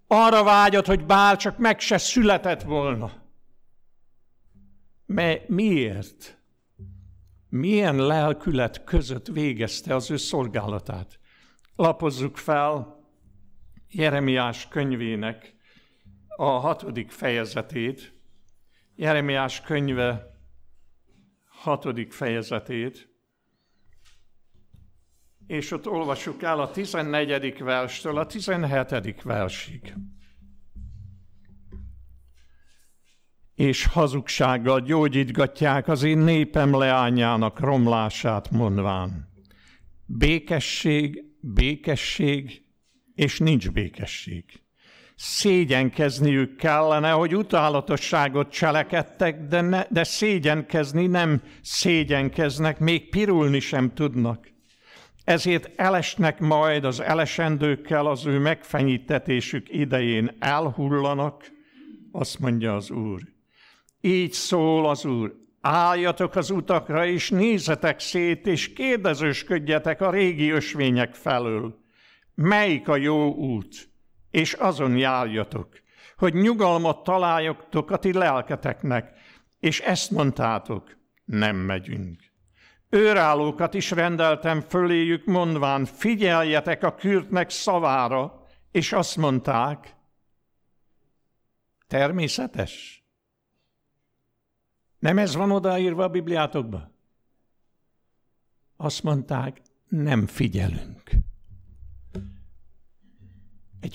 arra 0.07 0.43
vágyott, 0.43 0.85
hogy 0.85 1.05
bár 1.05 1.37
csak 1.37 1.57
meg 1.57 1.79
se 1.79 1.97
született 1.97 2.61
volna. 2.61 3.11
Mert 5.05 5.47
miért? 5.47 6.42
Milyen 7.55 7.95
lelkület 7.95 8.83
között 8.83 9.27
végezte 9.27 9.95
az 9.95 10.11
ő 10.11 10.17
szolgálatát? 10.17 11.19
Lapozzuk 11.75 12.37
fel 12.37 12.99
Jeremiás 13.89 14.67
könyvének 14.67 15.55
a 16.27 16.45
hatodik 16.45 17.11
fejezetét, 17.11 18.13
Jeremiás 18.95 19.61
könyve 19.61 20.37
hatodik 21.47 22.11
fejezetét, 22.11 23.09
és 25.47 25.71
ott 25.71 25.87
olvassuk 25.87 26.43
el 26.43 26.59
a 26.59 26.71
14. 26.71 27.63
verstől 27.63 28.17
a 28.17 28.25
17. 28.25 29.21
versig. 29.21 29.93
És 33.55 33.85
hazugsággal 33.85 34.81
gyógyítgatják 34.81 35.87
az 35.87 36.03
én 36.03 36.17
népem 36.17 36.77
leányának 36.77 37.59
romlását 37.59 38.51
mondván. 38.51 39.31
Békesség, 40.05 41.23
békesség, 41.39 42.61
és 43.15 43.39
nincs 43.39 43.71
békesség. 43.71 44.43
Szégyenkezniük 45.15 46.55
kellene, 46.55 47.11
hogy 47.11 47.35
utálatosságot 47.35 48.51
cselekedtek, 48.51 49.47
de, 49.47 49.61
ne, 49.61 49.83
de 49.89 50.03
szégyenkezni 50.03 51.07
nem 51.07 51.41
szégyenkeznek, 51.61 52.79
még 52.79 53.09
pirulni 53.09 53.59
sem 53.59 53.93
tudnak 53.93 54.53
ezért 55.23 55.71
elesnek 55.75 56.39
majd 56.39 56.85
az 56.85 56.99
elesendőkkel 56.99 58.05
az 58.05 58.25
ő 58.25 58.39
megfenyítetésük 58.39 59.67
idején 59.69 60.35
elhullanak, 60.39 61.51
azt 62.11 62.39
mondja 62.39 62.75
az 62.75 62.91
Úr. 62.91 63.21
Így 64.05 64.31
szól 64.31 64.89
az 64.89 65.05
Úr, 65.05 65.35
álljatok 65.61 66.35
az 66.35 66.49
utakra, 66.49 67.05
és 67.05 67.29
nézzetek 67.29 67.99
szét, 67.99 68.47
és 68.47 68.73
kérdezősködjetek 68.73 70.01
a 70.01 70.09
régi 70.09 70.49
ösvények 70.49 71.13
felől. 71.13 71.79
Melyik 72.35 72.87
a 72.87 72.95
jó 72.95 73.33
út? 73.33 73.89
És 74.31 74.53
azon 74.53 74.97
járjatok, 74.97 75.67
hogy 76.17 76.33
nyugalmat 76.33 77.03
találjatok 77.03 77.91
a 77.91 77.97
ti 77.97 78.13
lelketeknek, 78.13 79.13
és 79.59 79.79
ezt 79.79 80.11
mondtátok, 80.11 80.97
nem 81.25 81.55
megyünk. 81.55 82.21
Őrállókat 82.89 83.73
is 83.73 83.91
rendeltem 83.91 84.61
föléjük, 84.61 85.25
mondván, 85.25 85.85
figyeljetek 85.85 86.83
a 86.83 86.95
kürtnek 86.95 87.49
szavára, 87.49 88.45
és 88.71 88.93
azt 88.93 89.17
mondták, 89.17 89.95
természetes. 91.87 93.02
Nem 95.03 95.17
ez 95.17 95.35
van 95.35 95.51
odaírva 95.51 96.03
a 96.03 96.07
Bibliátokba? 96.07 96.91
Azt 98.77 99.03
mondták, 99.03 99.61
nem 99.87 100.27
figyelünk. 100.27 101.11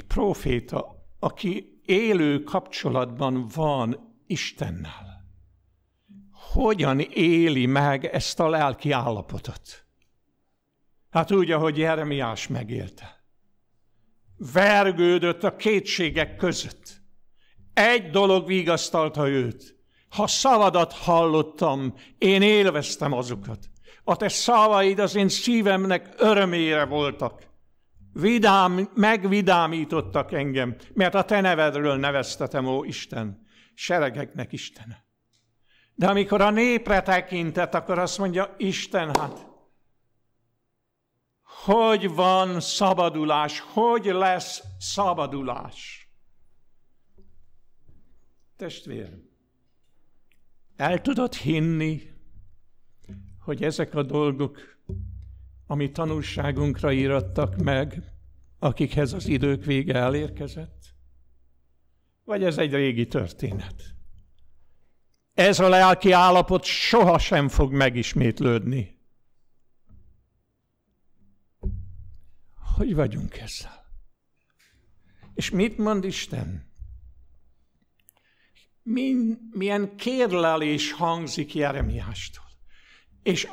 proféta, 0.07 1.07
aki 1.19 1.81
élő 1.85 2.43
kapcsolatban 2.43 3.47
van 3.55 4.15
Istennel, 4.27 5.27
hogyan 6.53 7.01
éli 7.01 7.67
meg 7.67 8.05
ezt 8.05 8.41
a 8.41 8.49
lelki 8.49 8.91
állapotot? 8.91 9.87
Hát 11.11 11.33
úgy, 11.33 11.51
ahogy 11.51 11.79
Jeremiás 11.79 12.49
megélte. 12.49 13.25
Vergődött 14.37 15.43
a 15.43 15.57
kétségek 15.57 16.37
között. 16.37 17.01
Egy 17.73 18.11
dolog 18.11 18.47
vigasztalta 18.47 19.29
őt. 19.29 19.78
Ha 20.09 20.27
szavadat 20.27 20.93
hallottam, 20.93 21.95
én 22.19 22.43
élveztem 22.43 23.13
azokat. 23.13 23.59
A 24.05 24.17
te 24.17 24.29
szavaid 24.29 24.99
az 24.99 25.15
én 25.15 25.29
szívemnek 25.29 26.15
örömére 26.17 26.85
voltak. 26.85 27.47
Vidám, 28.13 28.91
megvidámítottak 28.95 30.33
engem, 30.33 30.77
mert 30.95 31.15
a 31.15 31.25
te 31.25 31.41
nevedről 31.41 31.97
neveztetem, 31.97 32.67
ó 32.67 32.85
Isten, 32.85 33.47
seregeknek 33.75 34.53
Istene. 34.53 35.05
De 35.95 36.07
amikor 36.09 36.41
a 36.41 36.51
népre 36.51 37.03
tekintett, 37.03 37.75
akkor 37.75 37.99
azt 37.99 38.19
mondja, 38.19 38.55
Isten, 38.57 39.17
hát 39.17 39.47
hogy 41.65 42.15
van 42.15 42.61
szabadulás, 42.61 43.61
hogy 43.61 44.05
lesz 44.05 44.63
szabadulás? 44.79 46.09
Testvérem, 48.57 49.28
el 50.79 51.01
tudod 51.01 51.35
hinni, 51.35 52.03
hogy 53.39 53.63
ezek 53.63 53.95
a 53.95 54.03
dolgok, 54.03 54.59
ami 55.67 55.91
tanulságunkra 55.91 56.93
írattak 56.93 57.57
meg, 57.57 58.03
akikhez 58.59 59.13
az 59.13 59.27
idők 59.27 59.65
vége 59.65 59.95
elérkezett? 59.95 60.95
Vagy 62.25 62.45
ez 62.45 62.59
egy 62.59 62.73
régi 62.73 63.07
történet? 63.07 63.95
Ez 65.35 65.59
a 65.59 65.69
lelki 65.69 66.13
állapot 66.13 66.65
sohasem 66.65 67.49
fog 67.49 67.73
megismétlődni. 67.73 68.99
Hogy 72.77 72.95
vagyunk 72.95 73.37
ezzel? 73.37 73.85
És 75.35 75.51
mit 75.51 75.79
mond 75.79 76.05
Isten? 76.05 76.68
Milyen 79.53 79.97
kérlelés 79.97 80.93
hangzik 80.93 81.55
Jeremiástól. 81.55 82.45
És 83.23 83.49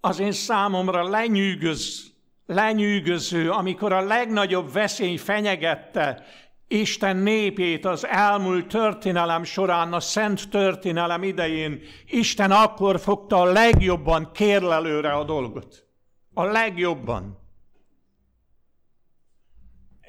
az 0.00 0.18
én 0.18 0.32
számomra 0.32 1.08
lenyűgöz, 1.08 2.12
lenyűgöző, 2.46 3.50
amikor 3.50 3.92
a 3.92 4.00
legnagyobb 4.00 4.72
veszély 4.72 5.16
fenyegette 5.16 6.24
Isten 6.72 7.16
népét 7.16 7.84
az 7.84 8.06
elmúlt 8.06 8.66
történelem 8.66 9.44
során, 9.44 9.92
a 9.92 10.00
szent 10.00 10.50
történelem 10.50 11.22
idején, 11.22 11.80
Isten 12.06 12.50
akkor 12.50 13.00
fogta 13.00 13.40
a 13.40 13.52
legjobban 13.52 14.32
kérlelőre 14.32 15.12
a 15.12 15.24
dolgot. 15.24 15.86
A 16.34 16.44
legjobban. 16.44 17.38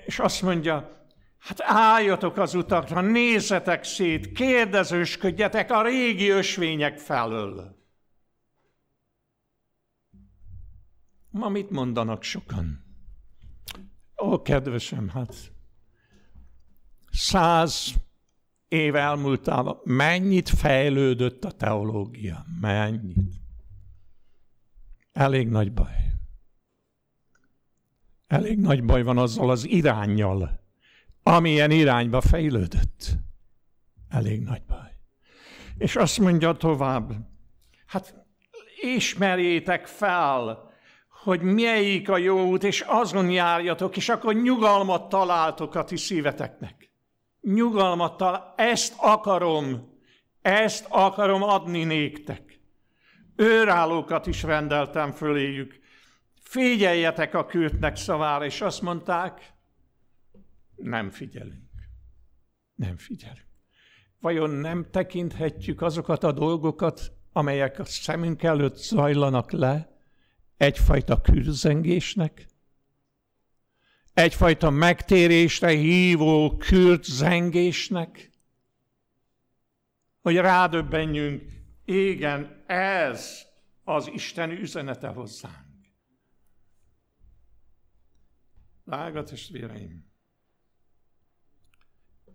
És 0.05 0.19
azt 0.19 0.41
mondja, 0.41 1.00
hát 1.41 1.61
álljatok 1.61 2.37
az 2.37 2.53
utakra, 2.53 3.01
nézzetek 3.01 3.83
szét, 3.83 4.31
kérdezősködjetek 4.31 5.71
a 5.71 5.83
régi 5.83 6.29
ösvények 6.29 6.97
felől. 6.97 7.79
Ma 11.29 11.49
mit 11.49 11.69
mondanak 11.69 12.23
sokan? 12.23 12.85
Ó, 14.23 14.41
kedvesem, 14.41 15.09
hát 15.09 15.51
száz 17.11 17.93
év 18.67 18.95
elmúltával 18.95 19.81
mennyit 19.83 20.49
fejlődött 20.49 21.43
a 21.45 21.51
teológia? 21.51 22.45
Mennyit? 22.59 23.33
Elég 25.11 25.47
nagy 25.47 25.73
baj. 25.73 26.11
Elég 28.27 28.59
nagy 28.59 28.83
baj 28.83 29.03
van 29.03 29.17
azzal 29.17 29.49
az 29.49 29.67
irányjal, 29.67 30.60
amilyen 31.23 31.71
irányba 31.71 32.21
fejlődött. 32.21 33.09
Elég 34.09 34.41
nagy 34.41 34.61
baj. 34.67 34.95
És 35.77 35.95
azt 35.95 36.19
mondja 36.19 36.53
tovább, 36.53 37.11
hát 37.85 38.15
ismerjétek 38.81 39.87
fel, 39.87 40.69
hogy 41.23 41.41
melyik 41.41 42.09
a 42.09 42.17
jó 42.17 42.45
út, 42.45 42.63
és 42.63 42.81
azon 42.87 43.29
járjatok, 43.29 43.97
és 43.97 44.09
akkor 44.09 44.33
nyugalmat 44.33 45.09
találtok 45.09 45.75
a 45.75 45.83
ti 45.83 45.97
szíveteknek. 45.97 46.89
Nyugalmat 47.41 48.17
talál, 48.17 48.53
ezt 48.57 48.93
akarom, 48.97 49.97
ezt 50.41 50.85
akarom 50.89 51.43
adni 51.43 51.83
néktek. 51.83 52.59
Őrállókat 53.35 54.27
is 54.27 54.43
rendeltem 54.43 55.11
föléjük. 55.11 55.79
Figyeljetek 56.41 57.33
a 57.33 57.45
kürtnek 57.45 57.95
szavára, 57.95 58.45
és 58.45 58.61
azt 58.61 58.81
mondták, 58.81 59.50
nem 60.83 61.09
figyelünk. 61.09 61.69
Nem 62.75 62.97
figyelünk. 62.97 63.49
Vajon 64.19 64.49
nem 64.49 64.89
tekinthetjük 64.91 65.81
azokat 65.81 66.23
a 66.23 66.31
dolgokat, 66.31 67.11
amelyek 67.31 67.79
a 67.79 67.85
szemünk 67.85 68.43
előtt 68.43 68.75
zajlanak 68.75 69.51
le, 69.51 69.99
egyfajta 70.57 71.21
kürzengésnek, 71.21 72.47
egyfajta 74.13 74.69
megtérésre 74.69 75.69
hívó 75.69 76.57
kürtzengésnek, 76.57 78.31
hogy 80.21 80.35
rádöbbenjünk, 80.35 81.51
igen, 81.85 82.63
ez 82.67 83.47
az 83.83 84.07
Isten 84.13 84.51
üzenete 84.51 85.07
hozzánk. 85.07 85.69
Drága 88.85 89.23
testvéreim! 89.23 90.10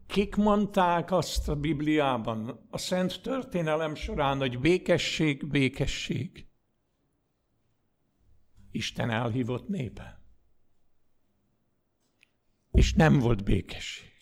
Kik 0.06 0.36
mondták 0.36 1.10
azt 1.10 1.48
a 1.48 1.56
Bibliában, 1.56 2.66
a 2.70 2.78
Szent 2.78 3.22
Történelem 3.22 3.94
során, 3.94 4.38
hogy 4.38 4.58
békesség, 4.58 5.46
békesség? 5.46 6.46
Isten 8.70 9.10
elhívott 9.10 9.68
népe. 9.68 10.20
És 12.72 12.92
nem 12.94 13.18
volt 13.18 13.44
békesség. 13.44 14.12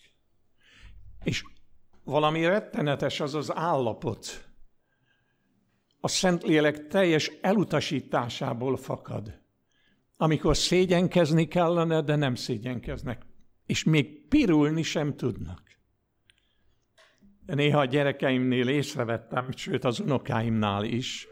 És 1.23 1.43
valami 2.03 2.45
rettenetes 2.45 3.19
az 3.19 3.35
az 3.35 3.55
állapot, 3.55 4.49
a 5.99 6.07
Szentlélek 6.07 6.87
teljes 6.87 7.31
elutasításából 7.41 8.77
fakad, 8.77 9.41
amikor 10.17 10.57
szégyenkezni 10.57 11.47
kellene, 11.47 12.01
de 12.01 12.15
nem 12.15 12.35
szégyenkeznek, 12.35 13.25
és 13.65 13.83
még 13.83 14.27
pirulni 14.27 14.81
sem 14.81 15.15
tudnak. 15.15 15.64
Néha 17.45 17.79
a 17.79 17.85
gyerekeimnél 17.85 18.67
észrevettem, 18.67 19.51
sőt 19.55 19.83
az 19.83 19.99
unokáimnál 19.99 20.83
is, 20.83 21.27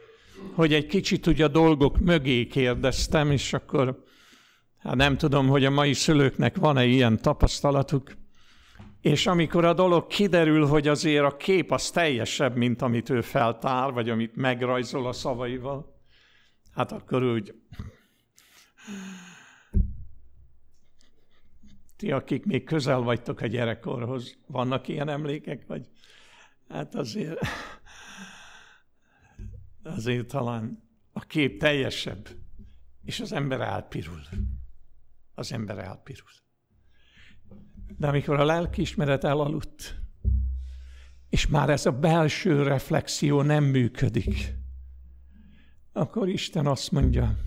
hogy 0.53 0.73
egy 0.73 0.85
kicsit 0.85 1.27
ugye 1.27 1.43
a 1.43 1.47
dolgok 1.47 1.99
mögé 1.99 2.47
kérdeztem, 2.47 3.31
és 3.31 3.53
akkor 3.53 4.03
hát 4.77 4.95
nem 4.95 5.17
tudom, 5.17 5.47
hogy 5.47 5.65
a 5.65 5.69
mai 5.69 5.93
szülőknek 5.93 6.57
van-e 6.57 6.85
ilyen 6.85 7.21
tapasztalatuk, 7.21 8.11
és 9.01 9.27
amikor 9.27 9.65
a 9.65 9.73
dolog 9.73 10.07
kiderül, 10.07 10.65
hogy 10.65 10.87
azért 10.87 11.23
a 11.23 11.37
kép 11.37 11.71
az 11.71 11.89
teljesebb, 11.89 12.55
mint 12.55 12.81
amit 12.81 13.09
ő 13.09 13.21
feltár, 13.21 13.91
vagy 13.91 14.09
amit 14.09 14.35
megrajzol 14.35 15.07
a 15.07 15.11
szavaival, 15.11 16.01
hát 16.73 16.91
akkor 16.91 17.23
úgy... 17.23 17.55
Ti, 21.97 22.11
akik 22.11 22.45
még 22.45 22.63
közel 22.63 22.99
vagytok 22.99 23.41
a 23.41 23.47
gyerekkorhoz, 23.47 24.37
vannak 24.47 24.87
ilyen 24.87 25.09
emlékek, 25.09 25.63
vagy 25.67 25.87
hát 26.73 26.95
azért 26.95 27.39
azért 29.83 30.27
talán 30.27 30.83
a 31.11 31.19
kép 31.19 31.59
teljesebb, 31.59 32.29
és 33.03 33.19
az 33.19 33.31
ember 33.31 33.61
elpirul. 33.61 34.21
Az 35.33 35.51
ember 35.51 35.77
elpirul. 35.77 36.29
De 37.97 38.07
amikor 38.07 38.39
a 38.39 38.45
lelkiismeret 38.45 39.23
elaludt, 39.23 40.01
és 41.29 41.47
már 41.47 41.69
ez 41.69 41.85
a 41.85 41.91
belső 41.91 42.63
reflexió 42.63 43.41
nem 43.41 43.63
működik, 43.63 44.53
akkor 45.91 46.29
Isten 46.29 46.65
azt 46.65 46.91
mondja, 46.91 47.37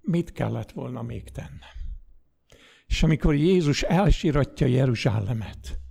mit 0.00 0.32
kellett 0.32 0.72
volna 0.72 1.02
még 1.02 1.30
tennem. 1.30 1.80
És 2.86 3.02
amikor 3.02 3.34
Jézus 3.34 3.82
elsiratja 3.82 4.66
Jeruzsálemet, 4.66 5.81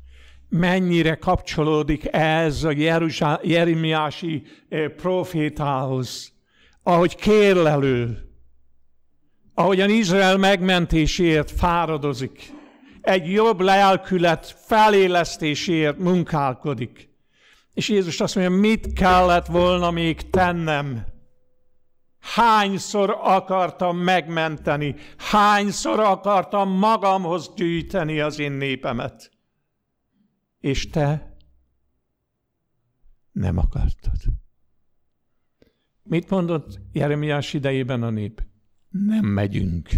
mennyire 0.52 1.16
kapcsolódik 1.16 2.14
ez 2.14 2.64
a 2.64 2.72
Jeremiási 3.42 4.44
eh, 4.70 4.88
profétához, 4.88 6.34
ahogy 6.84 7.16
kérlelő, 7.16 8.30
ahogyan 9.54 9.90
Izrael 9.90 10.38
megmentésért 10.38 11.52
fáradozik. 11.52 12.52
egy 13.02 13.32
jobb 13.32 13.60
lelkület 13.60 14.58
felélesztéséért 14.66 15.98
munkálkodik. 15.98 17.10
És 17.74 17.90
Jézus 17.90 18.20
azt 18.20 18.36
mondja, 18.36 18.58
mit 18.58 18.94
kellett 18.94 19.46
volna 19.46 19.92
még 19.92 20.30
tennem? 20.30 21.06
Hányszor 22.20 23.18
akartam 23.22 23.98
megmenteni, 23.98 24.96
hányszor 25.18 26.00
akartam 26.00 26.70
magamhoz 26.70 27.52
gyűjteni 27.56 28.20
az 28.20 28.40
én 28.40 28.52
népemet. 28.52 29.32
És 30.62 30.90
te 30.90 31.38
nem 33.32 33.58
akartad. 33.58 34.18
Mit 36.04 36.30
mondott 36.30 36.80
Jeremiás 36.92 37.54
idejében 37.54 38.04
a 38.04 38.10
nép? 38.10 38.44
Nem 38.90 39.26
megyünk, 39.26 39.90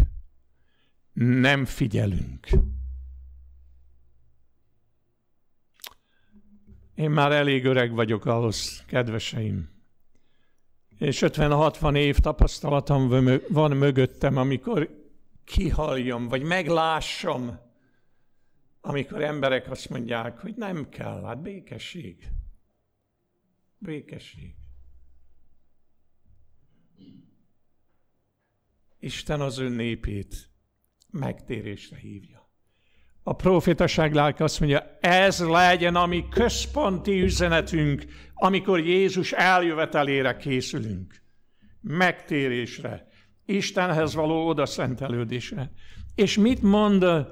nem 1.13 1.65
figyelünk. 1.65 2.47
Én 6.95 7.09
már 7.09 7.31
elég 7.31 7.65
öreg 7.65 7.93
vagyok 7.93 8.25
ahhoz, 8.25 8.83
kedveseim. 8.87 9.69
És 10.97 11.21
50-60 11.25 11.95
év 11.95 12.17
tapasztalatom 12.17 13.29
van 13.49 13.77
mögöttem, 13.77 14.37
amikor 14.37 14.89
kihalljam, 15.43 16.27
vagy 16.27 16.43
meglássam, 16.43 17.59
amikor 18.85 19.23
emberek 19.23 19.71
azt 19.71 19.89
mondják, 19.89 20.39
hogy 20.39 20.53
nem 20.55 20.89
kell, 20.89 21.23
hát 21.23 21.41
békesség. 21.41 22.27
Békesség. 23.77 24.55
Isten 28.99 29.41
az 29.41 29.57
ön 29.57 29.71
népét 29.71 30.49
megtérésre 31.11 31.97
hívja. 31.97 32.49
A 33.23 33.33
profétaság 33.33 34.13
lelke 34.13 34.43
azt 34.43 34.59
mondja, 34.59 34.97
ez 35.01 35.39
legyen 35.39 35.95
a 35.95 36.05
mi 36.05 36.27
központi 36.29 37.21
üzenetünk, 37.21 38.03
amikor 38.33 38.79
Jézus 38.79 39.31
eljövetelére 39.31 40.37
készülünk. 40.37 41.21
Megtérésre, 41.81 43.07
Istenhez 43.45 44.13
való 44.13 44.47
odaszentelődésre. 44.47 45.71
És 46.15 46.37
mit 46.37 46.61
mond 46.61 47.03
a, 47.03 47.29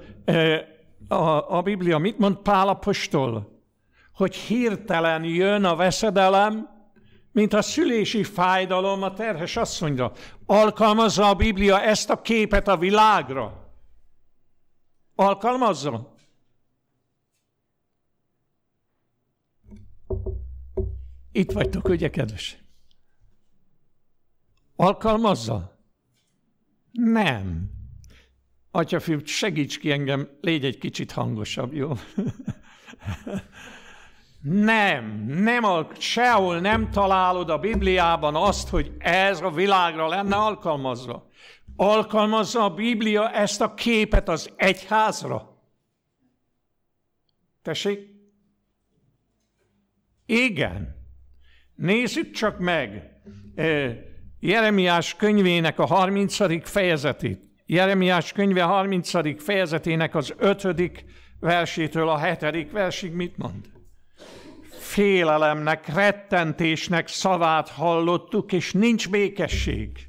a, 1.12 1.56
a 1.58 1.62
Biblia, 1.62 1.98
mit 1.98 2.18
mond 2.18 2.36
Pál 2.36 2.68
apostol? 2.68 3.60
Hogy 4.14 4.34
hirtelen 4.34 5.24
jön 5.24 5.64
a 5.64 5.76
veszedelem, 5.76 6.68
mint 7.32 7.52
a 7.52 7.62
szülési 7.62 8.24
fájdalom 8.24 9.02
a 9.02 9.12
terhes 9.12 9.56
asszonyra. 9.56 10.12
Alkalmazza 10.46 11.28
a 11.28 11.34
Biblia 11.34 11.80
ezt 11.80 12.10
a 12.10 12.20
képet 12.20 12.68
a 12.68 12.76
világra. 12.76 13.70
Alkalmazza. 15.14 16.14
Itt 21.32 21.52
vagytok, 21.52 21.88
ugye, 21.88 22.10
kedves? 22.10 22.58
Alkalmazza? 24.76 25.76
Nem. 26.92 27.70
Atyafiú, 28.74 29.18
segíts 29.24 29.78
ki 29.78 29.90
engem, 29.90 30.28
légy 30.40 30.64
egy 30.64 30.78
kicsit 30.78 31.12
hangosabb, 31.12 31.72
jó? 31.72 31.92
nem, 34.72 35.24
nem, 35.26 35.64
sehol 35.98 36.60
nem 36.60 36.90
találod 36.90 37.50
a 37.50 37.58
Bibliában 37.58 38.34
azt, 38.34 38.68
hogy 38.68 38.92
ez 38.98 39.40
a 39.40 39.50
világra 39.50 40.08
lenne 40.08 40.36
alkalmazva. 40.36 41.30
Alkalmazza 41.76 42.64
a 42.64 42.74
Biblia 42.74 43.30
ezt 43.30 43.60
a 43.60 43.74
képet 43.74 44.28
az 44.28 44.50
egyházra? 44.56 45.62
Tessék? 47.62 48.10
Igen. 50.26 50.96
Nézzük 51.74 52.30
csak 52.30 52.58
meg 52.58 53.10
Jeremiás 54.40 55.16
könyvének 55.16 55.78
a 55.78 55.86
30. 55.86 56.68
fejezetét. 56.68 57.51
Jeremiás 57.66 58.32
könyve 58.32 58.62
30. 58.62 59.42
fejezetének 59.42 60.14
az 60.14 60.34
5. 60.38 61.04
versétől 61.40 62.08
a 62.08 62.24
7. 62.24 62.70
versig 62.70 63.12
mit 63.12 63.36
mond? 63.36 63.70
Félelemnek, 64.70 65.94
rettentésnek 65.94 67.08
szavát 67.08 67.68
hallottuk, 67.68 68.52
és 68.52 68.72
nincs 68.72 69.10
békesség. 69.10 70.06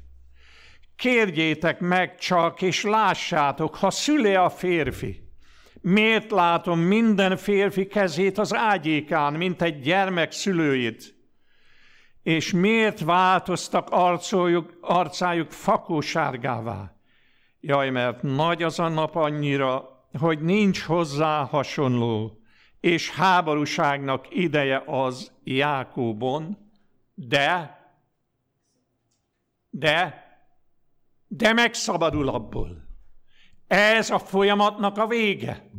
Kérjétek 0.96 1.80
meg 1.80 2.18
csak, 2.18 2.62
és 2.62 2.82
lássátok, 2.82 3.74
ha 3.74 3.90
szüle 3.90 4.40
a 4.40 4.48
férfi. 4.48 5.22
Miért 5.80 6.30
látom 6.30 6.80
minden 6.80 7.36
férfi 7.36 7.86
kezét 7.86 8.38
az 8.38 8.54
ágyékán, 8.54 9.32
mint 9.32 9.62
egy 9.62 9.80
gyermek 9.80 10.32
szülőjét? 10.32 11.14
És 12.22 12.52
miért 12.52 13.00
változtak 13.00 13.90
arcoljuk, 13.90 14.78
arcájuk 14.80 15.50
fakósárgává? 15.50 16.93
Jaj, 17.66 17.90
mert 17.90 18.22
nagy 18.22 18.62
az 18.62 18.78
a 18.78 18.88
nap 18.88 19.16
annyira, 19.16 20.04
hogy 20.18 20.40
nincs 20.40 20.82
hozzá 20.82 21.44
hasonló, 21.44 22.38
és 22.80 23.10
háborúságnak 23.10 24.26
ideje 24.30 24.82
az 24.86 25.32
Jákóbon, 25.44 26.58
de, 27.14 27.78
de, 29.70 30.24
de 31.28 31.52
megszabadul 31.52 32.28
abból. 32.28 32.88
Ez 33.66 34.10
a 34.10 34.18
folyamatnak 34.18 34.98
a 34.98 35.06
vége. 35.06 35.70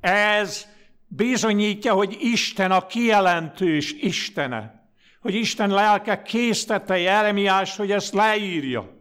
Ez 0.00 0.66
bizonyítja, 1.06 1.92
hogy 1.92 2.16
Isten 2.20 2.70
a 2.70 2.86
kijelentős 2.86 3.92
Istene. 3.92 4.90
Hogy 5.20 5.34
Isten 5.34 5.70
lelke 5.70 6.22
késztette 6.22 6.98
Jeremiást, 6.98 7.76
hogy 7.76 7.90
ezt 7.90 8.14
leírja. 8.14 8.97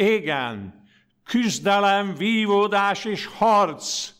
Igen, 0.00 0.84
küzdelem, 1.24 2.14
vívódás 2.14 3.04
és 3.04 3.26
harc. 3.26 4.12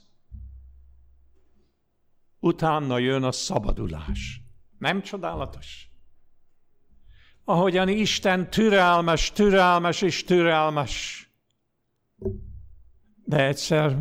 Utána 2.39 2.99
jön 2.99 3.23
a 3.23 3.33
szabadulás. 3.33 4.41
Nem 4.79 5.03
csodálatos? 5.03 5.91
ahogyan 7.51 7.89
Isten 7.89 8.51
türelmes, 8.51 9.33
türelmes 9.33 10.03
és 10.03 10.25
türelmes. 10.25 11.25
De 13.25 13.45
egyszer 13.45 13.99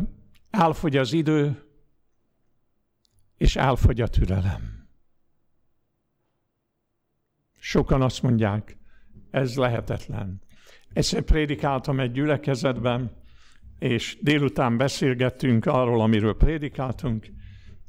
elfogy 0.50 0.96
az 0.96 1.12
idő, 1.12 1.64
és 3.36 3.56
elfogy 3.56 4.00
a 4.00 4.08
türelem. 4.08 4.88
Sokan 7.58 8.02
azt 8.02 8.22
mondják, 8.22 8.78
ez 9.30 9.56
lehetetlen. 9.56 10.42
Egyszer 10.92 11.22
prédikáltam 11.22 12.00
egy 12.00 12.12
gyülekezetben, 12.12 13.10
és 13.78 14.16
délután 14.20 14.76
beszélgettünk 14.76 15.66
arról, 15.66 16.00
amiről 16.00 16.36
prédikáltunk, 16.36 17.26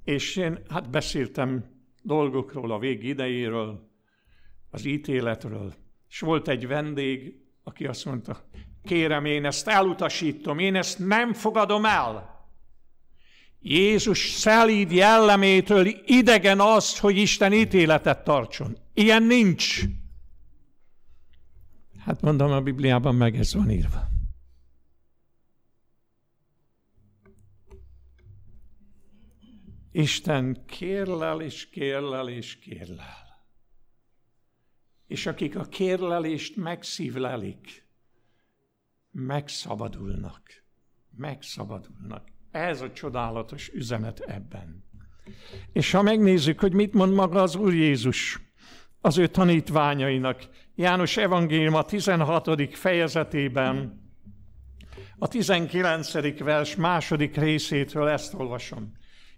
és 0.03 0.35
én 0.35 0.59
hát 0.69 0.89
beszéltem 0.89 1.65
dolgokról, 2.01 2.71
a 2.71 2.79
vég 2.79 3.03
idejéről, 3.03 3.89
az 4.69 4.85
ítéletről. 4.85 5.73
És 6.09 6.19
volt 6.19 6.47
egy 6.47 6.67
vendég, 6.67 7.35
aki 7.63 7.85
azt 7.85 8.05
mondta, 8.05 8.49
kérem, 8.83 9.25
én 9.25 9.45
ezt 9.45 9.67
elutasítom, 9.67 10.59
én 10.59 10.75
ezt 10.75 10.99
nem 10.99 11.33
fogadom 11.33 11.85
el. 11.85 12.39
Jézus 13.59 14.29
szelíd 14.29 14.91
jellemétől 14.91 15.87
idegen 16.05 16.59
az, 16.59 16.99
hogy 16.99 17.17
Isten 17.17 17.53
ítéletet 17.53 18.23
tartson. 18.23 18.77
Ilyen 18.93 19.23
nincs. 19.23 19.81
Hát 22.03 22.21
mondom, 22.21 22.51
a 22.51 22.61
Bibliában 22.61 23.15
meg 23.15 23.35
ez 23.35 23.53
van 23.53 23.69
írva. 23.69 24.09
Isten 29.91 30.65
kérlel 30.65 31.41
és 31.41 31.69
kérlel 31.69 32.29
és 32.29 32.59
kérlel 32.59 33.21
és 35.11 35.25
akik 35.25 35.55
a 35.55 35.63
kérlelést 35.63 36.55
megszívlelik, 36.55 37.87
megszabadulnak. 39.11 40.41
Megszabadulnak. 41.17 42.27
Ez 42.51 42.81
a 42.81 42.91
csodálatos 42.91 43.69
üzenet 43.69 44.19
ebben. 44.19 44.83
És 45.73 45.91
ha 45.91 46.01
megnézzük, 46.01 46.59
hogy 46.59 46.73
mit 46.73 46.93
mond 46.93 47.13
maga 47.13 47.41
az 47.41 47.55
Úr 47.55 47.73
Jézus 47.73 48.39
az 49.01 49.17
ő 49.17 49.27
tanítványainak, 49.27 50.49
János 50.75 51.17
Evangélium 51.17 51.73
a 51.73 51.83
16. 51.83 52.77
fejezetében, 52.77 53.99
a 55.17 55.27
19. 55.27 56.39
vers 56.43 56.75
második 56.75 57.37
részétől 57.37 58.07
ezt 58.07 58.33
olvasom. 58.33 58.91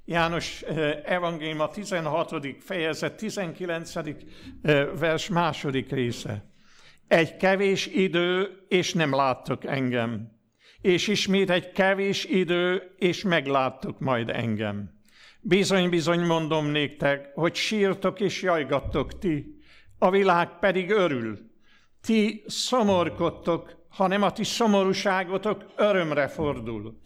János 0.05 0.61
eh, 0.61 0.99
evangélium 1.05 1.59
a 1.59 1.69
16. 1.69 2.47
fejezet 2.59 3.15
19. 3.15 3.95
Eh, 3.95 4.87
vers 4.99 5.29
második 5.29 5.91
része. 5.91 6.45
Egy 7.07 7.37
kevés 7.37 7.87
idő, 7.87 8.49
és 8.67 8.93
nem 8.93 9.15
láttok 9.15 9.65
engem. 9.65 10.31
és 10.81 11.07
ismét 11.07 11.49
egy 11.49 11.71
kevés 11.71 12.25
idő, 12.25 12.93
és 12.97 13.23
megláttok 13.23 13.99
majd 13.99 14.29
engem. 14.29 14.91
Bizony-bizony 15.41 16.19
mondom 16.19 16.65
néktek, 16.65 17.31
hogy 17.33 17.55
sírtok 17.55 18.19
és 18.19 18.41
jajgattok 18.41 19.19
ti, 19.19 19.52
a 20.03 20.09
világ 20.09 20.59
pedig 20.59 20.89
örül. 20.89 21.39
Ti 22.01 22.43
szomorkodtok, 22.47 23.85
hanem 23.89 24.21
a 24.21 24.31
ti 24.31 24.43
szomorúságotok 24.43 25.65
örömre 25.75 26.27
fordul. 26.27 27.01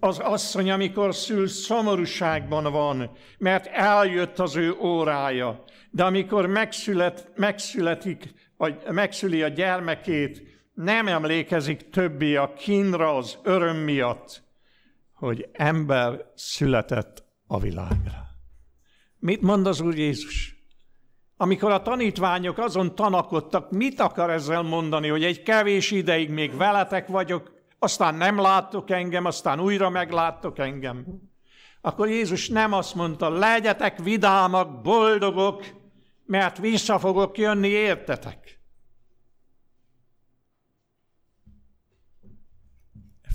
Az 0.00 0.18
asszony, 0.18 0.70
amikor 0.70 1.14
szül, 1.14 1.48
szomorúságban 1.48 2.72
van, 2.72 3.10
mert 3.38 3.66
eljött 3.66 4.38
az 4.38 4.56
ő 4.56 4.72
órája. 4.72 5.64
De 5.90 6.04
amikor 6.04 6.46
megszület, 6.46 7.32
megszületik, 7.36 8.34
vagy 8.56 8.82
megszüli 8.90 9.42
a 9.42 9.48
gyermekét, 9.48 10.42
nem 10.74 11.08
emlékezik 11.08 11.90
többé 11.90 12.36
a 12.36 12.52
kínra, 12.52 13.16
az 13.16 13.38
öröm 13.42 13.76
miatt, 13.76 14.42
hogy 15.12 15.48
ember 15.52 16.24
született 16.34 17.24
a 17.46 17.60
világra. 17.60 18.28
Mit 19.18 19.40
mond 19.40 19.66
az 19.66 19.80
Úr 19.80 19.94
Jézus? 19.94 20.59
Amikor 21.42 21.70
a 21.70 21.82
tanítványok 21.82 22.58
azon 22.58 22.94
tanakodtak, 22.94 23.70
mit 23.70 24.00
akar 24.00 24.30
ezzel 24.30 24.62
mondani, 24.62 25.08
hogy 25.08 25.24
egy 25.24 25.42
kevés 25.42 25.90
ideig 25.90 26.30
még 26.30 26.56
veletek 26.56 27.06
vagyok, 27.06 27.52
aztán 27.78 28.14
nem 28.14 28.40
láttok 28.40 28.90
engem, 28.90 29.24
aztán 29.24 29.60
újra 29.60 29.90
megláttok 29.90 30.58
engem. 30.58 31.04
Akkor 31.80 32.08
Jézus 32.08 32.48
nem 32.48 32.72
azt 32.72 32.94
mondta, 32.94 33.28
legyetek 33.28 33.98
vidámak, 33.98 34.82
boldogok, 34.82 35.64
mert 36.26 36.58
vissza 36.58 36.98
fogok 36.98 37.38
jönni, 37.38 37.68
értetek. 37.68 38.60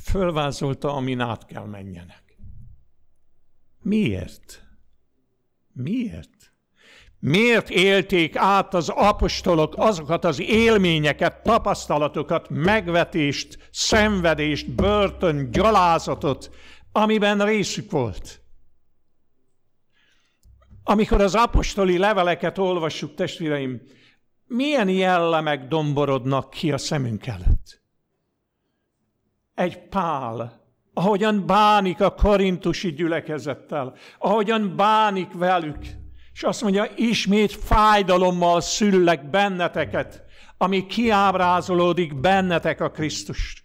Fölvázolta, 0.04 0.94
amin 0.94 1.20
át 1.20 1.46
kell 1.46 1.66
menjenek. 1.66 2.38
Miért? 3.82 4.64
Miért? 5.74 6.55
Miért 7.28 7.70
élték 7.70 8.36
át 8.36 8.74
az 8.74 8.90
apostolok 8.90 9.74
azokat 9.78 10.26
az 10.26 10.40
élményeket, 10.40 11.44
tapasztalatokat, 11.44 12.50
megvetést, 12.50 13.70
szenvedést, 13.72 14.72
börtön, 14.72 15.52
gyalázatot, 15.52 16.50
amiben 16.92 17.46
részük 17.46 17.92
volt? 17.92 18.42
Amikor 20.84 21.22
az 21.22 21.36
apostoli 21.36 21.98
leveleket 21.98 22.58
olvassuk, 22.58 23.14
testvéreim, 23.14 23.82
milyen 24.48 24.90
jellemek 24.90 25.68
domborodnak 25.68 26.50
ki 26.50 26.72
a 26.72 26.78
szemünk 26.78 27.28
előtt? 27.28 27.82
Egy 29.54 29.88
pál, 29.88 30.62
ahogyan 30.94 31.46
bánik 31.46 32.02
a 32.02 32.14
korintusi 32.14 32.94
gyülekezettel, 32.94 33.96
ahogyan 34.20 34.76
bánik 34.76 35.34
velük, 35.34 36.04
és 36.36 36.44
azt 36.44 36.62
mondja, 36.62 36.88
ismét 36.96 37.52
fájdalommal 37.52 38.62
szüllek 38.62 39.30
benneteket, 39.30 40.24
ami 40.58 40.86
kiábrázolódik 40.86 42.20
bennetek 42.20 42.82
a 42.82 42.92
Krisztust. 42.92 43.64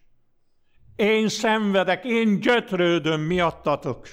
Én 0.96 1.28
szenvedek, 1.28 2.04
én 2.04 2.40
gyötrődöm 2.40 3.20
miattatok, 3.20 4.08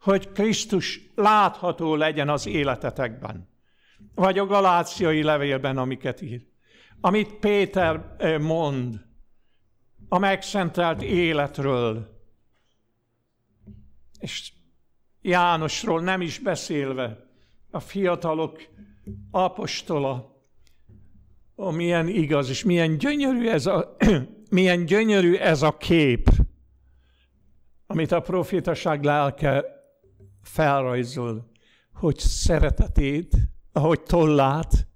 hogy 0.00 0.32
Krisztus 0.32 1.00
látható 1.14 1.94
legyen 1.94 2.28
az 2.28 2.46
életetekben. 2.46 3.48
Vagy 4.14 4.38
a 4.38 4.46
galáciai 4.46 5.22
levélben, 5.22 5.78
amiket 5.78 6.20
ír. 6.20 6.46
Amit 7.00 7.32
Péter 7.34 8.16
mond 8.40 9.00
a 10.08 10.18
megszentelt 10.18 11.02
életről, 11.02 12.20
és 14.18 14.52
Jánosról 15.20 16.00
nem 16.00 16.20
is 16.20 16.38
beszélve, 16.38 17.30
a 17.72 17.80
fiatalok 17.80 18.60
apostola, 19.30 20.36
ó, 21.56 21.70
milyen 21.70 22.08
igaz, 22.08 22.48
és 22.48 22.64
milyen 22.64 22.98
gyönyörű 22.98 23.48
ez 23.48 23.66
a, 23.66 23.96
milyen 24.50 24.84
gyönyörű 24.84 25.34
ez 25.34 25.62
a 25.62 25.76
kép, 25.76 26.28
amit 27.86 28.12
a 28.12 28.20
profétaság 28.20 29.04
lelke 29.04 29.64
felrajzol, 30.42 31.50
hogy 31.92 32.18
szeretetét, 32.18 33.36
ahogy 33.72 34.02
tollát, 34.02 34.86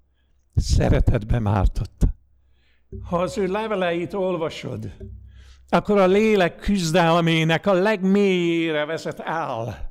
szeretetbe 0.55 1.39
mártotta. 1.39 2.07
Ha 3.03 3.19
az 3.19 3.39
ő 3.39 3.47
leveleit 3.47 4.15
olvasod, 4.15 4.93
akkor 5.69 5.99
a 5.99 6.07
lélek 6.07 6.57
küzdelmének 6.57 7.67
a 7.67 7.73
legmélyére 7.73 8.85
vezet 8.85 9.21
el. 9.21 9.86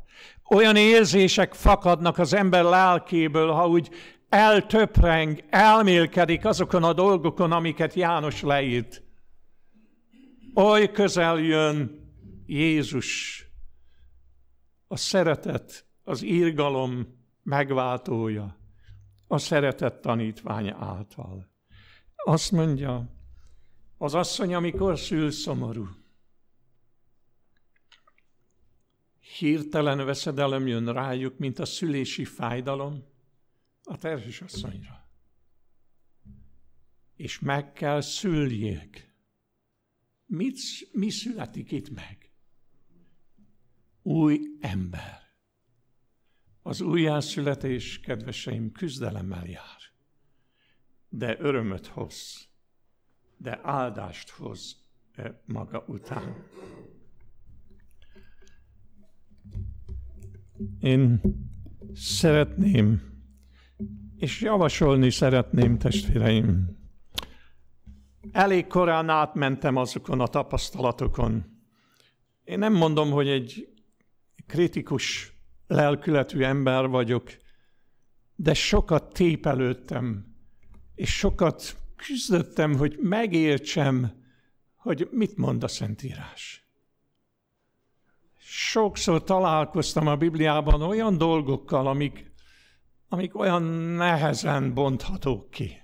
Olyan 0.50 0.76
érzések 0.76 1.54
fakadnak 1.54 2.18
az 2.18 2.34
ember 2.34 2.64
lelkéből, 2.64 3.52
ha 3.52 3.68
úgy 3.68 3.90
eltöpreng, 4.30 5.44
elmélkedik 5.50 6.46
azokon 6.46 6.84
a 6.84 6.94
dolgokon, 6.94 7.52
amiket 7.52 7.94
János 7.94 8.42
leírt. 8.42 9.04
Oly 10.54 10.92
közel 10.92 11.38
jön 11.40 12.04
Jézus, 12.46 13.40
a 14.88 14.98
szeretet, 14.98 15.86
az 16.04 16.24
írgalom 16.24 17.08
megváltója, 17.44 18.58
a 19.28 19.38
szeretet 19.38 20.02
tanítványa 20.02 20.78
által. 20.80 21.50
Azt 22.16 22.52
mondja, 22.52 23.10
az 23.98 24.14
asszony, 24.14 24.54
amikor 24.54 25.00
szül 25.00 25.32
szomorú, 25.32 25.88
hirtelen 29.26 30.06
veszedelem 30.06 30.68
jön 30.68 30.94
rájuk, 30.94 31.38
mint 31.38 31.60
a 31.60 31.66
szülési 31.66 32.26
fájdalom 32.26 33.04
a 33.84 33.98
terhes 33.98 34.42
asszonyra. 34.42 35.10
És 37.16 37.40
meg 37.40 37.72
kell 37.74 38.02
szüljék. 38.02 39.14
Mit, 40.26 40.58
mi 40.92 41.10
születik 41.10 41.72
itt 41.72 41.90
meg? 41.90 42.32
Új 44.02 44.40
ember. 44.60 45.24
Az 46.62 46.82
újjászületés, 46.82 48.00
kedveseim, 48.00 48.72
küzdelemmel 48.72 49.48
jár, 49.48 49.82
de 51.10 51.40
örömöt 51.40 51.88
hoz, 51.88 52.50
de 53.38 53.60
áldást 53.64 54.30
hoz 54.30 54.84
e, 55.12 55.42
maga 55.46 55.84
után. 55.88 56.48
Én 60.80 61.22
szeretném, 61.94 63.02
és 64.18 64.42
javasolni 64.42 65.12
szeretném, 65.12 65.78
testvéreim, 65.78 66.78
elég 68.32 68.68
korán 68.68 69.10
átmentem 69.10 69.76
azokon 69.76 70.20
a 70.20 70.28
tapasztalatokon. 70.28 71.46
Én 72.44 72.60
nem 72.60 72.74
mondom, 72.74 73.12
hogy 73.12 73.28
egy 73.28 73.74
kritikus 74.48 75.34
lelkületű 75.68 76.42
ember 76.42 76.88
vagyok, 76.88 77.32
de 78.36 78.54
sokat 78.54 79.14
tépelődtem, 79.14 80.36
és 80.96 81.18
sokat 81.18 81.78
küzdöttem, 81.96 82.76
hogy 82.76 82.98
megértsem, 83.02 84.24
hogy 84.76 85.08
mit 85.12 85.38
mond 85.38 85.64
a 85.64 85.68
Szentírás 85.68 86.65
sokszor 88.58 89.24
találkoztam 89.24 90.08
a 90.08 90.16
Bibliában 90.16 90.82
olyan 90.82 91.18
dolgokkal, 91.18 91.88
amik, 91.88 92.32
amik 93.10 93.40
olyan 93.40 93.64
nehezen 93.98 94.74
bonthatók 94.74 95.50
ki. 95.50 95.78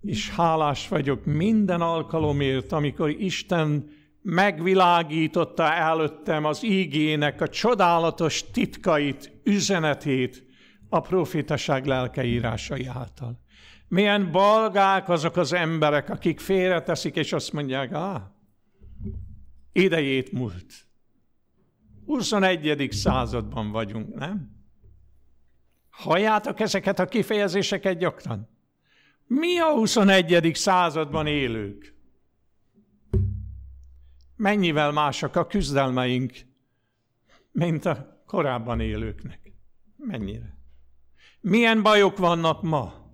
És 0.00 0.30
hálás 0.30 0.88
vagyok 0.88 1.24
minden 1.24 1.80
alkalomért, 1.80 2.72
amikor 2.72 3.10
Isten 3.10 3.90
megvilágította 4.22 5.72
előttem 5.72 6.44
az 6.44 6.64
ígének 6.64 7.40
a 7.40 7.48
csodálatos 7.48 8.50
titkait, 8.50 9.40
üzenetét 9.44 10.46
a 10.88 11.00
profitaság 11.00 11.86
lelkeírásai 11.86 12.86
által. 12.86 13.40
Milyen 13.88 14.30
balgák 14.30 15.08
azok 15.08 15.36
az 15.36 15.52
emberek, 15.52 16.10
akik 16.10 16.40
félreteszik, 16.40 17.16
és 17.16 17.32
azt 17.32 17.52
mondják, 17.52 17.92
ah, 17.92 18.22
idejét 19.72 20.32
múlt 20.32 20.87
21. 22.08 22.88
században 22.90 23.70
vagyunk, 23.70 24.14
nem? 24.14 24.50
Halljátok 25.90 26.60
ezeket 26.60 26.98
a 26.98 27.06
kifejezéseket 27.06 27.98
gyakran? 27.98 28.48
Mi 29.26 29.58
a 29.58 29.72
21. 29.72 30.50
században 30.54 31.26
élők? 31.26 31.94
Mennyivel 34.36 34.92
másak 34.92 35.36
a 35.36 35.46
küzdelmeink, 35.46 36.32
mint 37.50 37.84
a 37.84 38.22
korábban 38.26 38.80
élőknek? 38.80 39.52
Mennyire? 39.96 40.58
Milyen 41.40 41.82
bajok 41.82 42.16
vannak 42.16 42.62
ma? 42.62 43.06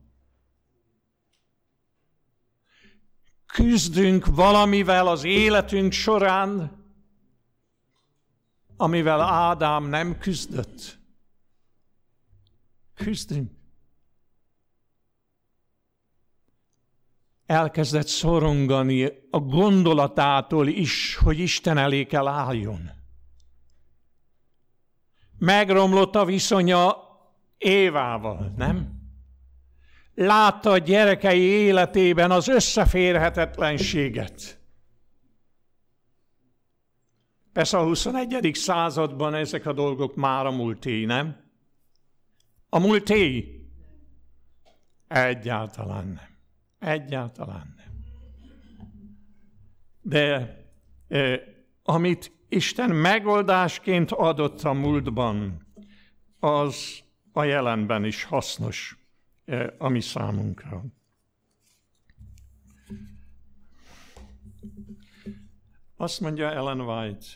küzdünk 3.55 4.27
valamivel 4.27 5.07
az 5.07 5.25
életünk 5.25 5.93
során, 5.93 6.84
amivel 8.77 9.21
Ádám 9.21 9.85
nem 9.85 10.19
küzdött. 10.19 10.99
Küzdünk. 12.95 13.51
Elkezdett 17.47 18.07
szorongani 18.07 19.13
a 19.31 19.39
gondolatától 19.39 20.69
is, 20.69 21.17
hogy 21.17 21.39
Isten 21.39 21.79
elé 21.79 22.05
kell 22.05 22.27
álljon. 22.27 22.91
Megromlott 25.39 26.15
a 26.15 26.25
viszonya 26.25 26.97
Évával, 27.59 28.53
nem? 28.57 29.03
Látta 30.15 30.71
a 30.71 30.79
gyerekei 30.79 31.41
életében 31.41 32.31
az 32.31 32.49
összeférhetetlenséget. 32.49 34.64
Persze 37.55 37.79
a 37.79 37.85
21. 37.85 38.51
században 38.55 39.35
ezek 39.35 39.67
a 39.67 39.73
dolgok 39.73 40.15
már 40.15 40.47
a 40.47 40.51
múlté, 40.51 41.05
nem? 41.05 41.37
A 42.69 42.79
múlté? 42.79 43.49
Egyáltalán 45.09 46.07
nem. 46.07 46.39
Egyáltalán 46.79 47.75
nem. 47.77 48.05
De 50.01 50.57
eh, 51.09 51.41
amit 51.83 52.33
Isten 52.49 52.91
megoldásként 52.91 54.11
adott 54.11 54.63
a 54.63 54.73
múltban, 54.73 55.67
az 56.39 57.03
a 57.33 57.43
jelenben 57.43 58.05
is 58.05 58.25
hasznos 58.25 58.99
eh, 59.45 59.67
a 59.79 59.89
mi 59.89 60.01
számunkra. 60.01 60.85
Azt 65.97 66.21
mondja 66.21 66.51
Ellen 66.51 66.81
White, 66.81 67.27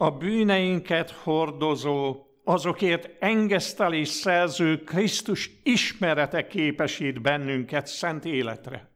a 0.00 0.10
bűneinket 0.10 1.10
hordozó, 1.10 2.24
azokért 2.44 3.22
engesztelés 3.22 4.08
szerző 4.08 4.84
Krisztus 4.84 5.50
ismerete 5.62 6.46
képesít 6.46 7.22
bennünket 7.22 7.86
szent 7.86 8.24
életre. 8.24 8.90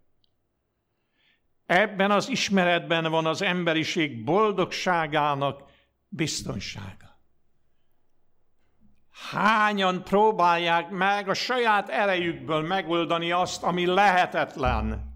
Ebben 1.67 2.11
az 2.11 2.29
ismeretben 2.29 3.11
van 3.11 3.27
az 3.27 3.43
emberiség 3.43 4.25
boldogságának 4.25 5.63
biztonsága. 6.09 7.21
Hányan 9.31 10.05
próbálják 10.05 10.91
meg 10.91 11.29
a 11.29 11.35
saját 11.35 11.89
erejükből 11.89 12.63
megoldani 12.63 13.33
azt, 13.33 13.63
ami 13.63 13.87
lehetetlen, 13.87 15.14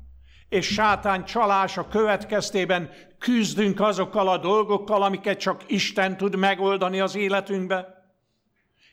és 0.49 0.67
sátán 0.67 1.25
csalása 1.25 1.89
következtében 1.89 2.91
küzdünk 3.19 3.81
azokkal 3.81 4.29
a 4.29 4.39
dolgokkal, 4.39 5.03
amiket 5.03 5.39
csak 5.39 5.63
Isten 5.67 6.17
tud 6.17 6.37
megoldani 6.37 7.01
az 7.01 7.15
életünkbe, 7.15 8.07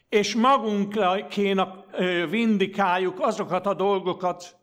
és 0.10 0.36
magunkénak 0.36 1.86
vindikáljuk 2.30 3.20
azokat 3.20 3.66
a 3.66 3.74
dolgokat, 3.74 4.58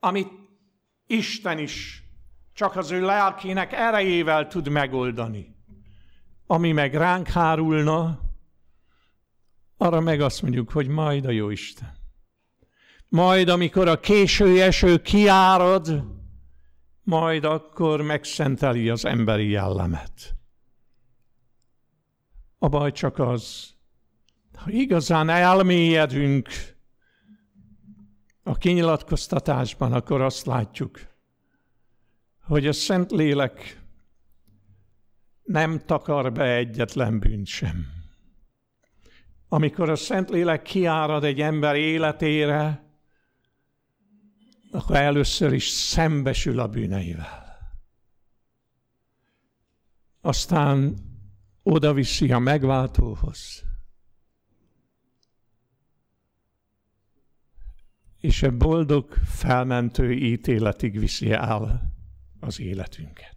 amit 0.00 0.30
Isten 1.06 1.58
is 1.58 2.02
csak 2.52 2.76
az 2.76 2.90
ő 2.90 3.00
lelkének 3.00 3.72
erejével 3.72 4.46
tud 4.46 4.68
megoldani. 4.68 5.56
Ami 6.46 6.72
meg 6.72 6.94
ránk 6.94 7.28
hárulna, 7.28 8.20
arra 9.76 10.00
meg 10.00 10.20
azt 10.20 10.42
mondjuk, 10.42 10.70
hogy 10.70 10.88
majd 10.88 11.24
a 11.24 11.30
jó 11.30 11.50
Isten. 11.50 11.97
Majd, 13.08 13.48
amikor 13.48 13.88
a 13.88 14.00
késő 14.00 14.62
eső 14.62 15.02
kiárad, 15.02 16.04
majd 17.02 17.44
akkor 17.44 18.02
megszenteli 18.02 18.88
az 18.88 19.04
emberi 19.04 19.48
jellemet. 19.48 20.36
A 22.58 22.68
baj 22.68 22.92
csak 22.92 23.18
az, 23.18 23.74
ha 24.54 24.70
igazán 24.70 25.28
elmélyedünk 25.28 26.48
a 28.42 28.54
kinyilatkoztatásban, 28.56 29.92
akkor 29.92 30.20
azt 30.20 30.46
látjuk, 30.46 31.00
hogy 32.42 32.66
a 32.66 32.72
Szentlélek 32.72 33.82
nem 35.42 35.80
takar 35.86 36.32
be 36.32 36.54
egyetlen 36.54 37.18
bűnt 37.18 37.46
sem. 37.46 37.86
Amikor 39.48 39.90
a 39.90 39.96
Szentlélek 39.96 40.62
kiárad 40.62 41.24
egy 41.24 41.40
ember 41.40 41.76
életére, 41.76 42.87
akkor 44.70 44.96
először 44.96 45.52
is 45.52 45.68
szembesül 45.68 46.60
a 46.60 46.68
bűneivel. 46.68 47.48
Aztán 50.20 50.96
oda 51.62 51.92
viszi 51.92 52.32
a 52.32 52.38
megváltóhoz. 52.38 53.62
És 58.20 58.42
a 58.42 58.56
boldog, 58.56 59.12
felmentő 59.12 60.12
ítéletig 60.12 60.98
viszi 60.98 61.30
el 61.30 61.92
az 62.40 62.60
életünket. 62.60 63.36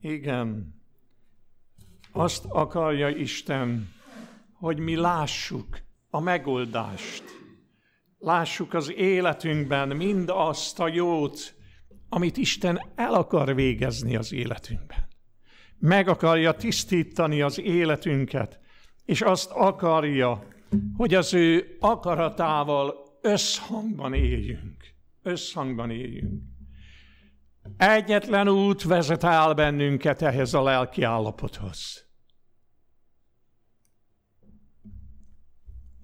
Igen, 0.00 0.74
azt 2.12 2.44
akarja 2.44 3.08
Isten, 3.08 3.92
hogy 4.52 4.78
mi 4.78 4.96
lássuk 4.96 5.80
a 6.10 6.20
megoldást. 6.20 7.43
Lássuk 8.24 8.74
az 8.74 8.92
életünkben 8.92 9.88
mind 9.88 10.30
azt 10.32 10.80
a 10.80 10.88
jót, 10.88 11.54
amit 12.08 12.36
Isten 12.36 12.80
el 12.94 13.14
akar 13.14 13.54
végezni 13.54 14.16
az 14.16 14.32
életünkben. 14.32 15.08
Meg 15.78 16.08
akarja 16.08 16.52
tisztítani 16.52 17.40
az 17.40 17.60
életünket, 17.60 18.60
és 19.04 19.20
azt 19.20 19.50
akarja, 19.50 20.46
hogy 20.96 21.14
az 21.14 21.34
ő 21.34 21.76
akaratával 21.80 22.94
összhangban 23.20 24.14
éljünk. 24.14 24.84
Összhangban 25.22 25.90
éljünk. 25.90 26.42
Egyetlen 27.76 28.48
út 28.48 28.82
vezet 28.82 29.24
el 29.24 29.54
bennünket 29.54 30.22
ehhez 30.22 30.54
a 30.54 30.62
lelki 30.62 31.02
állapothoz. 31.02 32.03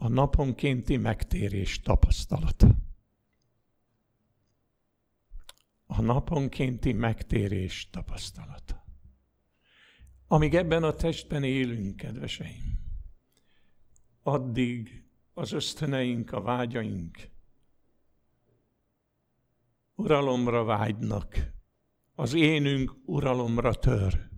A 0.02 0.08
naponkénti 0.08 0.96
megtérés 0.96 1.80
tapasztalata. 1.80 2.76
A 5.86 6.00
naponkénti 6.00 6.92
megtérés 6.92 7.90
tapasztalata. 7.90 8.84
Amíg 10.26 10.54
ebben 10.54 10.82
a 10.82 10.92
testben 10.92 11.44
élünk, 11.44 11.96
kedveseim, 11.96 12.78
addig 14.22 15.04
az 15.34 15.52
ösztöneink, 15.52 16.32
a 16.32 16.40
vágyaink 16.40 17.30
uralomra 19.94 20.64
vágynak. 20.64 21.52
Az 22.14 22.34
énünk 22.34 22.96
uralomra 23.04 23.74
tör 23.74 24.28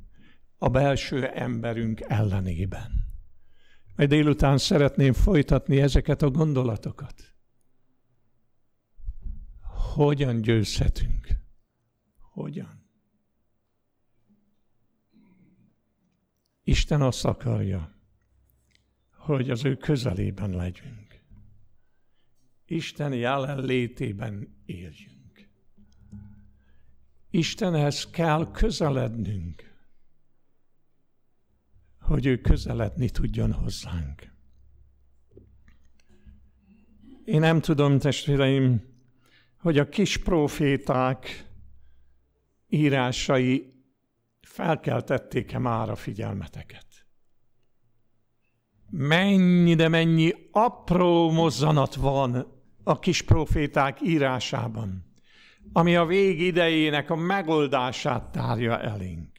a 0.58 0.68
belső 0.68 1.26
emberünk 1.26 2.00
ellenében. 2.00 3.01
Majd 4.02 4.14
délután 4.14 4.58
szeretném 4.58 5.12
folytatni 5.12 5.80
ezeket 5.80 6.22
a 6.22 6.30
gondolatokat. 6.30 7.34
Hogyan 9.94 10.40
győzhetünk? 10.40 11.26
Hogyan? 12.32 12.86
Isten 16.62 17.02
azt 17.02 17.24
akarja, 17.24 17.94
hogy 19.16 19.50
az 19.50 19.64
ő 19.64 19.76
közelében 19.76 20.50
legyünk. 20.50 21.20
Isten 22.66 23.14
jelenlétében 23.14 24.62
éljünk. 24.64 25.48
Istenhez 27.30 28.10
kell 28.10 28.50
közelednünk, 28.50 29.71
hogy 32.02 32.26
ő 32.26 32.40
közeledni 32.40 33.10
tudjon 33.10 33.52
hozzánk. 33.52 34.30
Én 37.24 37.40
nem 37.40 37.60
tudom, 37.60 37.98
testvéreim, 37.98 38.82
hogy 39.58 39.78
a 39.78 39.88
kis 39.88 40.16
proféták 40.16 41.46
írásai 42.68 43.72
felkeltették-e 44.40 45.58
már 45.58 45.90
a 45.90 45.96
figyelmeteket 45.96 46.92
mennyi, 48.92 49.74
de 49.74 49.88
mennyi 49.88 50.32
apró 50.50 51.30
mozzanat 51.30 51.94
van 51.94 52.46
a 52.84 52.98
kis 52.98 53.22
proféták 53.22 54.00
írásában, 54.00 55.04
ami 55.72 55.96
a 55.96 56.04
vég 56.04 56.40
idejének 56.40 57.10
a 57.10 57.16
megoldását 57.16 58.32
tárja 58.32 58.80
elénk. 58.80 59.31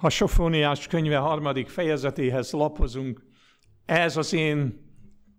Ha 0.00 0.08
Sofóniás 0.08 0.86
könyve 0.86 1.16
harmadik 1.16 1.68
fejezetéhez 1.68 2.50
lapozunk, 2.50 3.22
ez 3.84 4.16
az 4.16 4.32
én 4.32 4.88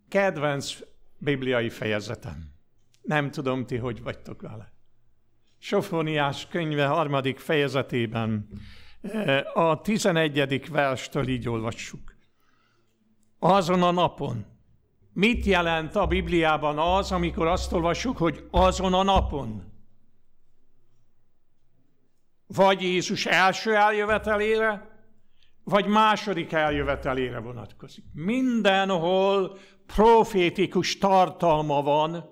kedvenc 0.09 0.77
bibliai 1.17 1.69
fejezetem. 1.69 2.53
Nem 3.01 3.31
tudom, 3.31 3.65
ti 3.65 3.77
hogy 3.77 4.03
vagytok 4.03 4.41
vele. 4.41 4.73
Sofóniás 5.57 6.47
könyve 6.47 6.85
harmadik 6.85 7.39
fejezetében 7.39 8.47
eh, 9.01 9.57
a 9.57 9.81
tizenegyedik 9.81 10.69
verstől 10.69 11.27
így 11.27 11.49
olvassuk. 11.49 12.15
Azon 13.39 13.83
a 13.83 13.91
napon. 13.91 14.45
Mit 15.13 15.45
jelent 15.45 15.95
a 15.95 16.07
Bibliában 16.07 16.77
az, 16.77 17.11
amikor 17.11 17.47
azt 17.47 17.73
olvassuk, 17.73 18.17
hogy 18.17 18.47
azon 18.51 18.93
a 18.93 19.03
napon? 19.03 19.70
Vagy 22.55 22.81
Jézus 22.81 23.25
első 23.25 23.75
eljövetelére, 23.75 24.89
vagy 25.63 25.85
második 25.85 26.51
eljövetelére 26.51 27.39
vonatkozik. 27.39 28.05
Mindenhol 28.13 29.57
profétikus 29.85 30.97
tartalma 30.97 31.81
van 31.81 32.29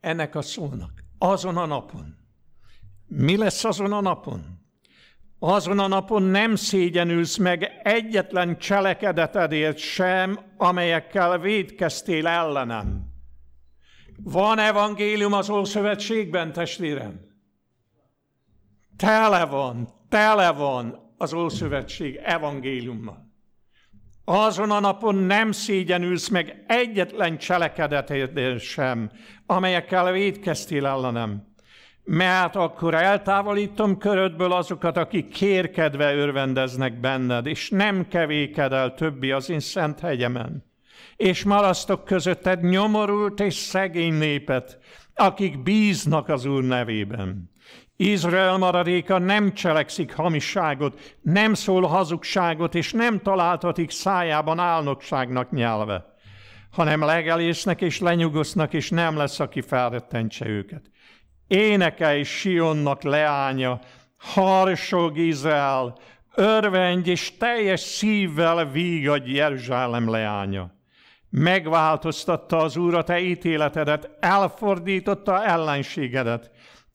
ennek 0.00 0.34
a 0.34 0.42
szónak. 0.42 0.90
Azon 1.18 1.56
a 1.56 1.66
napon. 1.66 2.16
Mi 3.06 3.36
lesz 3.36 3.64
azon 3.64 3.92
a 3.92 4.00
napon? 4.00 4.58
Azon 5.38 5.78
a 5.78 5.86
napon 5.86 6.22
nem 6.22 6.54
szégyenülsz 6.54 7.36
meg 7.36 7.80
egyetlen 7.82 8.58
cselekedetedért 8.58 9.78
sem, 9.78 10.38
amelyekkel 10.56 11.38
védkeztél 11.38 12.26
ellenem. 12.26 13.08
Van 14.16 14.58
evangélium 14.58 15.32
az 15.32 15.48
Ószövetségben, 15.48 16.52
testvérem? 16.52 17.29
Tele 19.00 19.44
van, 19.44 19.88
tele 20.08 20.52
van 20.52 21.14
az 21.18 21.32
Ószövetség 21.32 22.20
evangéliummal. 22.24 23.28
Azon 24.24 24.70
a 24.70 24.80
napon 24.80 25.14
nem 25.14 25.52
szégyenülsz 25.52 26.28
meg 26.28 26.64
egyetlen 26.66 27.38
cselekedetért 27.38 28.60
sem, 28.60 29.10
amelyekkel 29.46 30.12
védkeztél 30.12 30.86
ellenem. 30.86 31.54
Mert 32.04 32.56
akkor 32.56 32.94
eltávolítom 32.94 33.98
körödből 33.98 34.52
azokat, 34.52 34.96
akik 34.96 35.28
kérkedve 35.28 36.14
örvendeznek 36.14 37.00
benned, 37.00 37.46
és 37.46 37.70
nem 37.70 38.08
kevéked 38.08 38.72
el 38.72 38.94
többi 38.94 39.30
az 39.30 39.50
én 39.50 39.60
szent 39.60 40.00
hegyemen. 40.00 40.64
És 41.16 41.44
marasztok 41.44 42.04
közötted 42.04 42.62
nyomorult 42.62 43.40
és 43.40 43.54
szegény 43.54 44.14
népet, 44.14 44.78
akik 45.20 45.62
bíznak 45.62 46.28
az 46.28 46.44
Úr 46.44 46.64
nevében. 46.64 47.50
Izrael 47.96 48.58
maradéka 48.58 49.18
nem 49.18 49.52
cselekszik 49.54 50.14
hamisságot, 50.14 51.18
nem 51.22 51.54
szól 51.54 51.82
hazugságot, 51.82 52.74
és 52.74 52.92
nem 52.92 53.20
találtatik 53.20 53.90
szájában 53.90 54.58
álnokságnak 54.58 55.50
nyelve, 55.50 56.04
hanem 56.70 57.00
legelésznek 57.00 57.80
és 57.80 58.00
lenyugosznak, 58.00 58.72
és 58.72 58.90
nem 58.90 59.16
lesz, 59.16 59.40
aki 59.40 59.60
felrettentse 59.60 60.46
őket. 60.46 60.90
Énekelj 61.46 62.22
Sionnak 62.22 63.02
leánya, 63.02 63.80
harsog 64.16 65.18
Izrael, 65.18 65.98
örvendj 66.34 67.10
és 67.10 67.36
teljes 67.36 67.80
szívvel 67.80 68.70
vígadj 68.70 69.32
Jeruzsálem 69.32 70.10
leánya. 70.10 70.79
Megváltoztatta 71.30 72.56
az 72.56 72.76
Úr 72.76 72.94
a 72.94 73.02
te 73.02 73.20
ítéletedet, 73.20 74.10
elfordította 74.20 75.44
ellenségedet, 75.44 76.50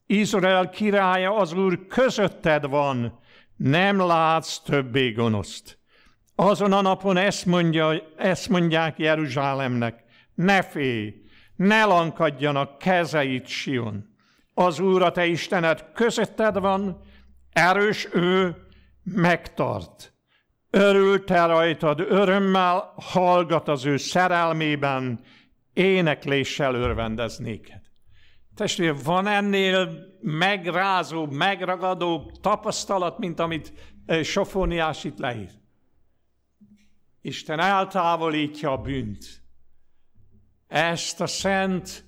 Izrael 0.06 0.70
királya 0.70 1.36
az 1.36 1.54
Úr 1.54 1.88
közötted 1.88 2.68
van, 2.70 3.20
nem 3.56 4.00
látsz 4.00 4.60
többé 4.60 5.12
gonoszt. 5.12 5.80
Azon 6.36 6.74
a 6.74 6.82
napon 6.82 7.18
ezt, 7.18 7.46
mondja, 7.46 8.02
ezt 8.18 8.50
mondják 8.50 8.98
Jeruzsálemnek, 8.98 10.04
ne 10.34 10.62
félj, 10.62 11.14
ne 11.56 11.86
lankadjanak 11.86 12.78
kezeit 12.78 13.48
Sion. 13.48 14.06
Az 14.54 14.80
Úr 14.80 15.02
a 15.02 15.12
te 15.12 15.26
Istened 15.26 15.86
közötted 15.94 16.60
van, 16.60 17.02
erős 17.52 18.08
ő, 18.14 18.56
megtart. 19.04 20.15
Örül 20.78 21.24
te 21.24 21.46
rajtad, 21.46 22.00
örömmel 22.00 22.94
hallgat 22.96 23.68
az 23.68 23.86
ő 23.86 23.98
szerelmében, 23.98 25.20
énekléssel 25.74 26.76
örvendeznéked. 26.76 27.82
Testvér, 28.56 29.04
van 29.04 29.28
ennél 29.28 29.98
megrázóbb, 30.22 31.32
megragadóbb 31.32 32.32
tapasztalat, 32.42 33.18
mint 33.18 33.40
amit 33.40 33.74
eh, 34.06 34.24
Sofóniás 34.24 35.04
itt 35.04 35.18
leír. 35.18 35.50
Isten 37.22 37.60
eltávolítja 37.60 38.72
a 38.72 38.78
bűnt. 38.78 39.26
Ezt 40.68 41.22
a 41.22 41.28
szent 41.28 42.06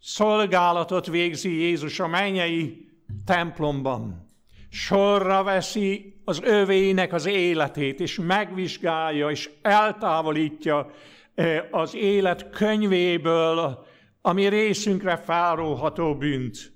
szolgálatot 0.00 1.06
végzi 1.06 1.50
Jézus 1.50 2.00
a 2.00 2.06
mennyei 2.06 2.88
templomban. 3.24 4.32
Sorra 4.68 5.42
veszi 5.42 6.11
az 6.24 6.40
övének 6.42 7.12
az 7.12 7.26
életét, 7.26 8.00
és 8.00 8.18
megvizsgálja, 8.18 9.30
és 9.30 9.50
eltávolítja 9.62 10.90
eh, 11.34 11.64
az 11.70 11.94
élet 11.94 12.50
könyvéből 12.50 13.86
ami 14.22 14.48
részünkre 14.48 15.16
fáróható 15.16 16.16
bűnt. 16.16 16.72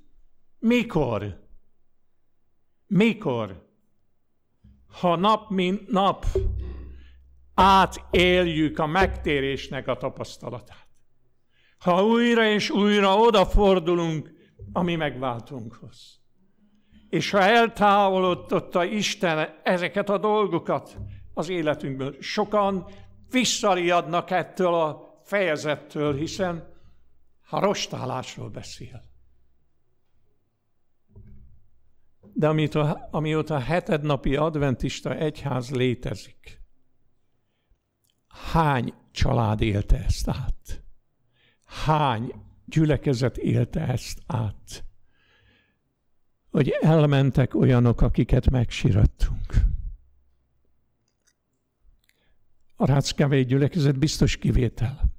Mikor? 0.59 1.45
Mikor? 2.87 3.65
Ha 5.01 5.17
nap 5.17 5.51
mint 5.51 5.89
nap 5.91 6.27
átéljük 7.55 8.79
a 8.79 8.87
megtérésnek 8.87 9.89
a 9.89 9.97
tapasztalatát. 9.97 10.89
Ha 11.79 12.05
újra 12.05 12.49
és 12.49 12.71
újra 12.71 13.17
odafordulunk 13.17 14.33
a 14.73 14.83
mi 14.83 14.95
megváltunkhoz. 14.95 16.21
És 17.09 17.31
ha 17.31 17.41
eltávolodtotta 17.41 18.85
Isten 18.85 19.49
ezeket 19.63 20.09
a 20.09 20.19
dolgokat 20.19 20.97
az 21.35 21.49
életünkből, 21.49 22.17
sokan 22.21 22.87
visszariadnak 23.31 24.31
ettől 24.31 24.75
a 24.75 25.21
fejezettől, 25.25 26.15
hiszen 26.15 26.75
ha 27.43 27.61
rostálásról 27.61 28.49
beszél. 28.49 29.05
De 32.33 32.49
amióta, 32.49 33.09
amióta 33.11 33.59
hetednapi 33.59 34.37
adventista 34.37 35.15
egyház 35.15 35.71
létezik, 35.71 36.61
hány 38.53 38.95
család 39.11 39.61
élte 39.61 40.05
ezt 40.05 40.29
át? 40.29 40.83
Hány 41.65 42.33
gyülekezet 42.65 43.37
élte 43.37 43.81
ezt 43.81 44.23
át? 44.27 44.85
Hogy 46.57 46.69
elmentek 46.81 47.55
olyanok, 47.55 48.01
akiket 48.01 48.51
megsirattunk. 48.51 49.55
A 52.77 52.87
Ráckávé 52.87 53.43
gyülekezet 53.43 53.99
biztos 53.99 54.37
kivétel. 54.37 55.13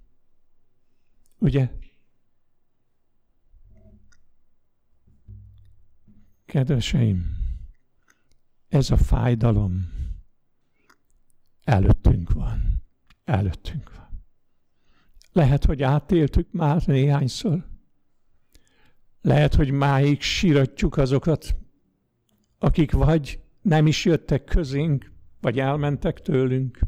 Ugye? 1.38 1.72
Kedveseim, 6.46 7.38
ez 8.68 8.92
a 8.92 8.98
fájdalom 8.98 9.94
előttünk 11.64 12.32
van. 12.32 12.84
Előttünk 13.24 13.96
van. 13.96 14.24
Lehet, 15.32 15.66
hogy 15.66 15.84
átéltük 15.84 16.52
már 16.52 16.82
néhányszor. 16.86 17.77
Lehet, 19.28 19.56
hogy 19.56 19.72
máig 19.72 20.22
síratjuk 20.22 20.98
azokat, 20.98 21.56
akik 22.58 22.92
vagy 22.92 23.40
nem 23.62 23.88
is 23.88 24.06
jöttek 24.06 24.44
közénk, 24.44 25.12
vagy 25.42 25.60
elmentek 25.60 26.20
tőlünk. 26.20 26.80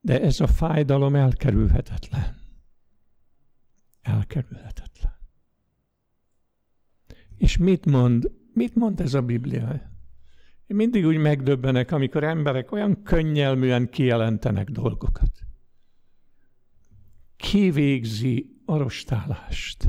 De 0.00 0.20
ez 0.20 0.40
a 0.40 0.46
fájdalom 0.46 1.14
elkerülhetetlen. 1.14 2.36
Elkerülhetetlen. 4.02 5.12
És 7.36 7.56
mit 7.56 7.86
mond? 7.86 8.30
Mit 8.52 8.74
mond 8.74 9.00
ez 9.00 9.14
a 9.14 9.22
Biblia? 9.22 9.72
Én 10.66 10.76
mindig 10.76 11.06
úgy 11.06 11.16
megdöbbenek, 11.16 11.90
amikor 11.90 12.24
emberek 12.24 12.72
olyan 12.72 13.02
könnyelműen 13.02 13.88
kijelentenek 13.88 14.70
dolgokat. 14.70 15.38
Ki 17.36 17.70
végzi 17.70 18.60
a 18.64 18.76
rostálást? 18.76 19.88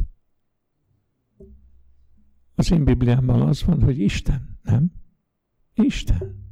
Az 2.56 2.72
én 2.72 2.84
Bibliámban 2.84 3.42
az 3.42 3.64
van, 3.64 3.84
hogy 3.84 4.00
Isten, 4.00 4.60
nem? 4.64 4.92
Isten. 5.74 6.44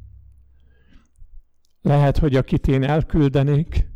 Lehet, 1.82 2.18
hogy 2.18 2.36
akit 2.36 2.68
én 2.68 2.84
elküldenék, 2.84 3.92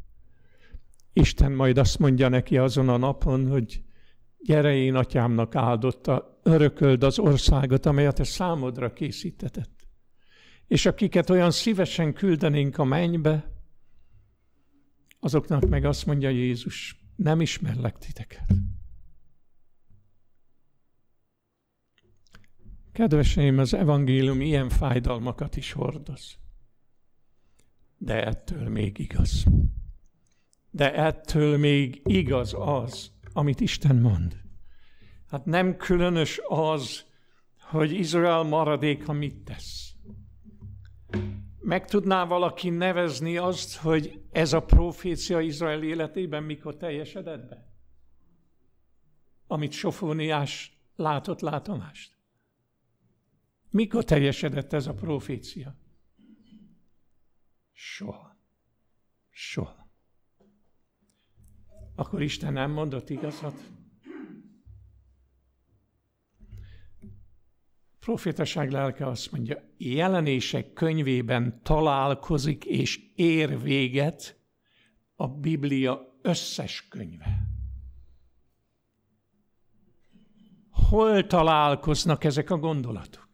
Isten 1.13 1.51
majd 1.51 1.77
azt 1.77 1.99
mondja 1.99 2.27
neki 2.29 2.57
azon 2.57 2.89
a 2.89 2.97
napon, 2.97 3.49
hogy 3.49 3.83
gyere 4.39 4.75
én 4.75 4.95
atyámnak 4.95 5.55
áldotta, 5.55 6.39
örököld 6.43 7.03
az 7.03 7.19
országot, 7.19 7.85
amelyet 7.85 8.19
a 8.19 8.23
számodra 8.23 8.93
készítetett. 8.93 9.87
És 10.67 10.85
akiket 10.85 11.29
olyan 11.29 11.51
szívesen 11.51 12.13
küldenénk 12.13 12.77
a 12.77 12.83
mennybe, 12.83 13.51
azoknak 15.19 15.69
meg 15.69 15.85
azt 15.85 16.05
mondja 16.05 16.29
Jézus, 16.29 17.05
nem 17.15 17.41
ismerlek 17.41 17.97
titeket. 17.97 18.53
Kedveseim, 22.97 23.57
az 23.57 23.73
evangélium 23.73 24.41
ilyen 24.41 24.69
fájdalmakat 24.69 25.55
is 25.55 25.71
hordoz. 25.71 26.37
De 27.97 28.25
ettől 28.25 28.69
még 28.69 28.99
igaz. 28.99 29.45
De 30.69 30.93
ettől 30.93 31.57
még 31.57 32.01
igaz 32.03 32.55
az, 32.57 33.11
amit 33.33 33.59
Isten 33.59 33.95
mond. 33.95 34.41
Hát 35.29 35.45
nem 35.45 35.75
különös 35.75 36.39
az, 36.47 37.05
hogy 37.59 37.91
Izrael 37.91 38.43
maradéka 38.43 39.13
mit 39.13 39.43
tesz. 39.43 39.93
Meg 41.59 41.85
tudná 41.85 42.25
valaki 42.25 42.69
nevezni 42.69 43.37
azt, 43.37 43.75
hogy 43.75 44.21
ez 44.31 44.53
a 44.53 44.63
profécia 44.63 45.39
Izrael 45.39 45.83
életében 45.83 46.43
mikor 46.43 46.77
teljesedett 46.77 47.49
be? 47.49 47.71
Amit 49.47 49.71
Sofóniás 49.71 50.77
látott 50.95 51.39
látomást. 51.41 52.16
Mikor 53.69 54.03
teljesedett 54.03 54.73
ez 54.73 54.87
a 54.87 54.93
profécia? 54.93 55.75
Soha. 57.71 58.37
Soha. 59.29 59.91
Akkor 61.95 62.21
Isten 62.21 62.53
nem 62.53 62.71
mondott 62.71 63.09
igazat? 63.09 63.55
Profétaság 67.99 68.71
lelke 68.71 69.07
azt 69.07 69.31
mondja, 69.31 69.73
jelenések 69.77 70.73
könyvében 70.73 71.63
találkozik 71.63 72.65
és 72.65 72.99
ér 73.15 73.61
véget 73.61 74.41
a 75.15 75.27
Biblia 75.27 76.19
összes 76.21 76.87
könyve. 76.87 77.47
Hol 80.69 81.27
találkoznak 81.27 82.23
ezek 82.23 82.49
a 82.49 82.57
gondolatok? 82.57 83.26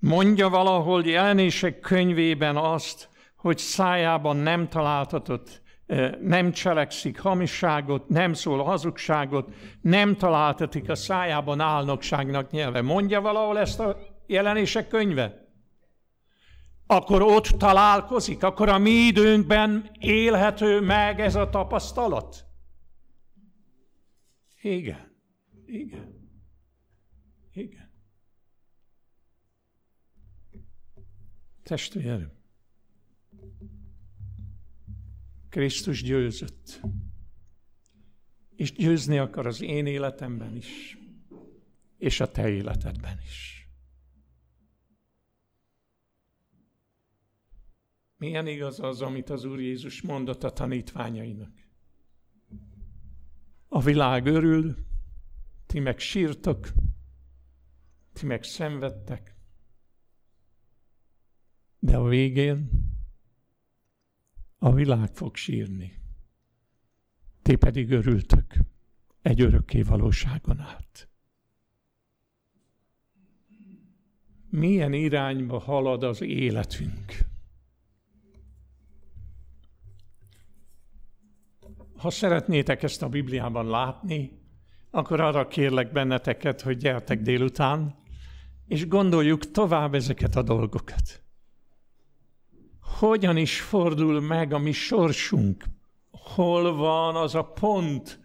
Mondja 0.00 0.48
valahol 0.48 1.04
jelenések 1.04 1.80
könyvében 1.80 2.56
azt, 2.56 3.08
hogy 3.36 3.58
szájában 3.58 4.36
nem 4.36 4.68
találtatott, 4.68 5.62
nem 6.20 6.52
cselekszik 6.52 7.20
hamisságot, 7.20 8.08
nem 8.08 8.32
szól 8.32 8.62
hazugságot, 8.62 9.54
nem 9.80 10.16
találtatik 10.16 10.88
a 10.88 10.94
szájában 10.94 11.60
álnokságnak 11.60 12.50
nyelve. 12.50 12.80
Mondja 12.82 13.20
valahol 13.20 13.58
ezt 13.58 13.80
a 13.80 13.98
jelenések 14.26 14.88
könyve? 14.88 15.48
Akkor 16.86 17.22
ott 17.22 17.46
találkozik, 17.46 18.42
akkor 18.42 18.68
a 18.68 18.78
mi 18.78 18.90
időnkben 18.90 19.90
élhető 19.98 20.80
meg 20.80 21.20
ez 21.20 21.34
a 21.34 21.48
tapasztalat? 21.48 22.44
Igen, 24.60 25.16
igen, 25.66 26.30
igen. 27.52 27.89
Testvérem, 31.62 32.32
Krisztus 35.48 36.02
győzött. 36.02 36.80
És 38.56 38.72
győzni 38.72 39.18
akar 39.18 39.46
az 39.46 39.60
én 39.62 39.86
életemben 39.86 40.56
is, 40.56 40.98
és 41.98 42.20
a 42.20 42.30
te 42.30 42.48
életedben 42.48 43.18
is. 43.22 43.68
Milyen 48.16 48.46
igaz 48.46 48.80
az, 48.80 49.02
amit 49.02 49.30
az 49.30 49.44
Úr 49.44 49.60
Jézus 49.60 50.02
mondott 50.02 50.42
a 50.42 50.52
tanítványainak? 50.52 51.52
A 53.68 53.80
világ 53.80 54.26
örül, 54.26 54.76
ti 55.66 55.78
meg 55.78 55.98
sírtok, 55.98 56.68
ti 58.12 58.26
meg 58.26 58.42
szenvedtek, 58.42 59.39
de 61.80 61.96
a 61.96 62.04
végén 62.04 62.70
a 64.58 64.72
világ 64.72 65.14
fog 65.14 65.36
sírni. 65.36 65.98
Ti 67.42 67.56
pedig 67.56 67.90
örültök 67.90 68.54
egy 69.22 69.40
örökké 69.40 69.82
valóságon 69.82 70.60
át. 70.60 71.08
Milyen 74.48 74.92
irányba 74.92 75.58
halad 75.58 76.02
az 76.02 76.20
életünk? 76.20 77.18
Ha 81.96 82.10
szeretnétek 82.10 82.82
ezt 82.82 83.02
a 83.02 83.08
Bibliában 83.08 83.68
látni, 83.68 84.38
akkor 84.90 85.20
arra 85.20 85.48
kérlek 85.48 85.92
benneteket, 85.92 86.60
hogy 86.60 86.76
gyertek 86.76 87.20
délután, 87.20 87.94
és 88.66 88.88
gondoljuk 88.88 89.50
tovább 89.50 89.94
ezeket 89.94 90.36
a 90.36 90.42
dolgokat 90.42 91.22
hogyan 93.00 93.36
is 93.36 93.60
fordul 93.60 94.20
meg 94.20 94.52
a 94.52 94.58
mi 94.58 94.72
sorsunk, 94.72 95.64
hol 96.10 96.74
van 96.74 97.16
az 97.16 97.34
a 97.34 97.42
pont, 97.42 98.20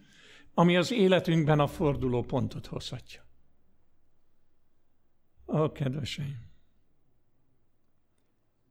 ami 0.54 0.76
az 0.76 0.90
életünkben 0.90 1.60
a 1.60 1.66
forduló 1.66 2.22
pontot 2.22 2.66
hozhatja. 2.66 3.26
Ó, 5.46 5.72
kedveseim! 5.72 6.50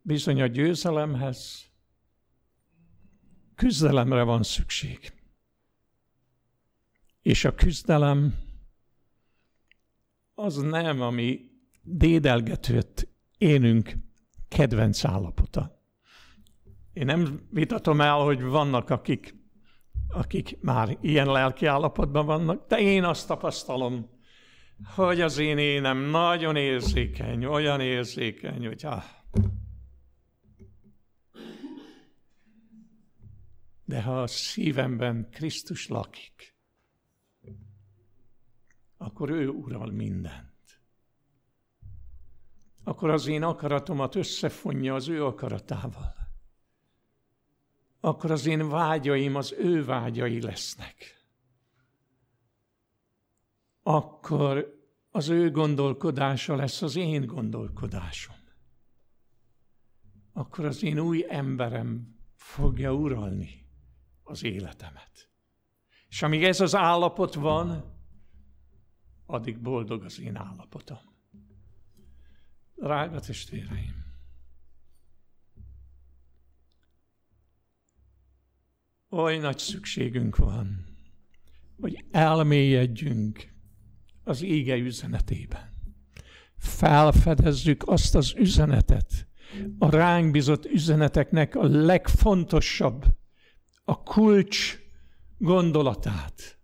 Bizony 0.01 0.41
a 0.41 0.45
győzelemhez 0.45 1.71
küzdelemre 3.55 4.23
van 4.23 4.43
szükség. 4.43 5.13
És 7.21 7.45
a 7.45 7.55
küzdelem 7.55 8.35
az 10.33 10.55
nem, 10.55 11.01
ami 11.01 11.51
dédelgetőt 11.81 13.07
énünk 13.37 13.95
kedvenc 14.47 15.05
állapota. 15.05 15.74
Én 16.95 17.05
nem 17.05 17.47
vitatom 17.49 18.01
el, 18.01 18.15
hogy 18.15 18.41
vannak, 18.41 18.89
akik, 18.89 19.35
akik 20.07 20.57
már 20.61 20.97
ilyen 21.01 21.27
lelki 21.27 21.65
állapotban 21.65 22.25
vannak, 22.25 22.67
de 22.67 22.79
én 22.79 23.03
azt 23.03 23.27
tapasztalom, 23.27 24.09
hogy 24.95 25.21
az 25.21 25.37
én 25.37 25.57
énem 25.57 25.97
nagyon 25.97 26.55
érzékeny, 26.55 27.45
olyan 27.45 27.79
érzékeny, 27.79 28.65
hogy 28.65 28.85
ah. 28.85 29.03
De 33.85 34.01
ha 34.01 34.21
a 34.21 34.27
szívemben 34.27 35.29
Krisztus 35.31 35.87
lakik, 35.87 36.55
akkor 38.97 39.29
ő 39.29 39.47
ural 39.47 39.91
mindent. 39.91 40.81
Akkor 42.83 43.09
az 43.09 43.27
én 43.27 43.43
akaratomat 43.43 44.15
összefonja 44.15 44.95
az 44.95 45.07
ő 45.07 45.25
akaratával 45.25 46.24
akkor 48.05 48.31
az 48.31 48.45
én 48.45 48.69
vágyaim 48.69 49.35
az 49.35 49.53
ő 49.57 49.85
vágyai 49.85 50.41
lesznek. 50.41 51.25
Akkor 53.83 54.79
az 55.09 55.29
ő 55.29 55.51
gondolkodása 55.51 56.55
lesz 56.55 56.81
az 56.81 56.95
én 56.95 57.25
gondolkodásom. 57.25 58.35
Akkor 60.33 60.65
az 60.65 60.83
én 60.83 60.99
új 60.99 61.25
emberem 61.29 62.17
fogja 62.35 62.93
uralni 62.93 63.67
az 64.23 64.43
életemet. 64.43 65.29
És 66.07 66.21
amíg 66.21 66.43
ez 66.43 66.59
az 66.59 66.75
állapot 66.75 67.33
van, 67.33 67.93
addig 69.25 69.61
boldog 69.61 70.03
az 70.03 70.19
én 70.19 70.35
állapotom. 70.35 70.99
Drága 72.75 73.19
testvéreim! 73.19 74.04
Oly 79.15 79.37
nagy 79.37 79.57
szükségünk 79.57 80.35
van, 80.35 80.85
hogy 81.79 82.05
elmélyedjünk 82.11 83.53
az 84.23 84.41
ége 84.41 84.75
üzenetében. 84.75 85.73
Felfedezzük 86.57 87.87
azt 87.87 88.15
az 88.15 88.33
üzenetet, 88.37 89.27
a 89.77 89.89
ránk 89.89 90.31
bizott 90.31 90.65
üzeneteknek 90.65 91.55
a 91.55 91.63
legfontosabb, 91.63 93.05
a 93.83 94.03
kulcs 94.03 94.79
gondolatát, 95.37 96.59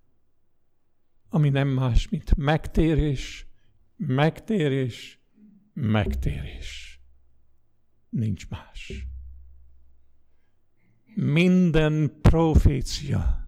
ami 1.30 1.50
nem 1.50 1.68
más, 1.68 2.10
mint 2.10 2.36
megtérés, 2.36 3.48
megtérés, 3.96 5.20
megtérés. 5.74 7.00
Nincs 8.10 8.50
más 8.50 9.11
minden 11.16 12.18
profécia 12.22 13.42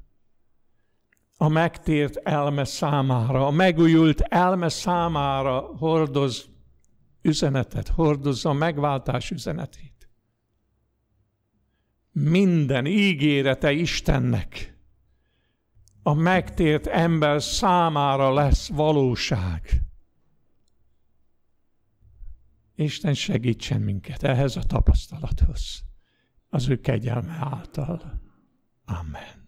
a 1.38 1.48
megtért 1.48 2.16
elme 2.16 2.64
számára, 2.64 3.48
a 3.48 3.52
megújult 3.52 4.22
elme 4.22 4.70
számára 4.70 5.60
hordoz 5.60 6.50
üzenetet, 7.22 7.88
hordozza 7.88 8.50
a 8.50 8.54
megváltás 8.54 9.32
üzenetét. 9.32 10.10
minden 12.12 12.86
ígérete 12.86 13.72
Istennek 13.72 14.78
a 16.04 16.14
megtért 16.14 16.88
ember 16.88 17.42
számára 17.42 18.34
lesz 18.34 18.68
valóság. 18.68 19.82
Isten 22.76 23.14
segítsen 23.14 23.82
minket 23.82 24.24
ehhez 24.24 24.56
a 24.56 24.64
tapasztalathoz, 24.64 25.84
az 26.54 26.70
ő 26.70 26.80
kegyelme 26.80 27.38
által. 27.40 28.22
Amen. 28.86 29.48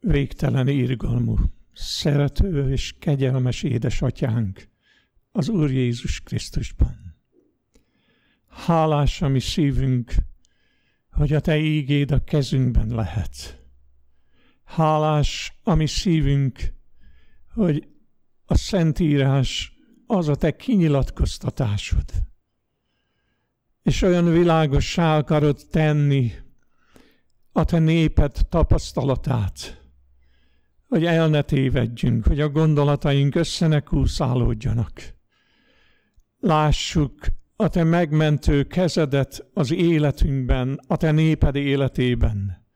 Végtelen 0.00 0.68
írgalmú, 0.68 1.36
szerető 1.72 2.70
és 2.70 2.94
kegyelmes 2.98 3.62
édesatyánk 3.62 4.68
az 5.32 5.48
Úr 5.48 5.70
Jézus 5.70 6.20
Krisztusban. 6.20 7.16
Hálás 8.48 9.22
a 9.22 9.28
mi 9.28 9.40
szívünk, 9.40 10.14
hogy 11.10 11.32
a 11.32 11.40
Te 11.40 11.58
ígéd 11.58 12.10
a 12.10 12.24
kezünkben 12.24 12.88
lehet. 12.88 13.64
Hálás 14.64 15.58
a 15.62 15.74
mi 15.74 15.86
szívünk, 15.86 16.74
hogy 17.48 17.88
a 18.44 18.56
Szentírás 18.56 19.72
az 20.06 20.28
a 20.28 20.34
te 20.34 20.56
kinyilatkoztatásod. 20.56 22.04
És 23.84 24.02
olyan 24.02 24.32
világossá 24.32 25.18
akarod 25.18 25.60
tenni 25.70 26.32
a 27.52 27.64
te 27.64 27.78
néped 27.78 28.36
tapasztalatát, 28.48 29.82
hogy 30.88 31.04
el 31.04 31.28
ne 31.28 31.42
tévedjünk, 31.42 32.26
hogy 32.26 32.40
a 32.40 32.48
gondolataink 32.48 33.34
össze 33.34 33.66
ne 33.66 33.80
kúszálódjanak. 33.80 34.92
Lássuk 36.38 37.14
a 37.56 37.68
te 37.68 37.84
megmentő 37.84 38.62
kezedet 38.62 39.46
az 39.54 39.72
életünkben, 39.72 40.80
a 40.86 40.96
te 40.96 41.10
néped 41.10 41.54
életében. 41.54 42.66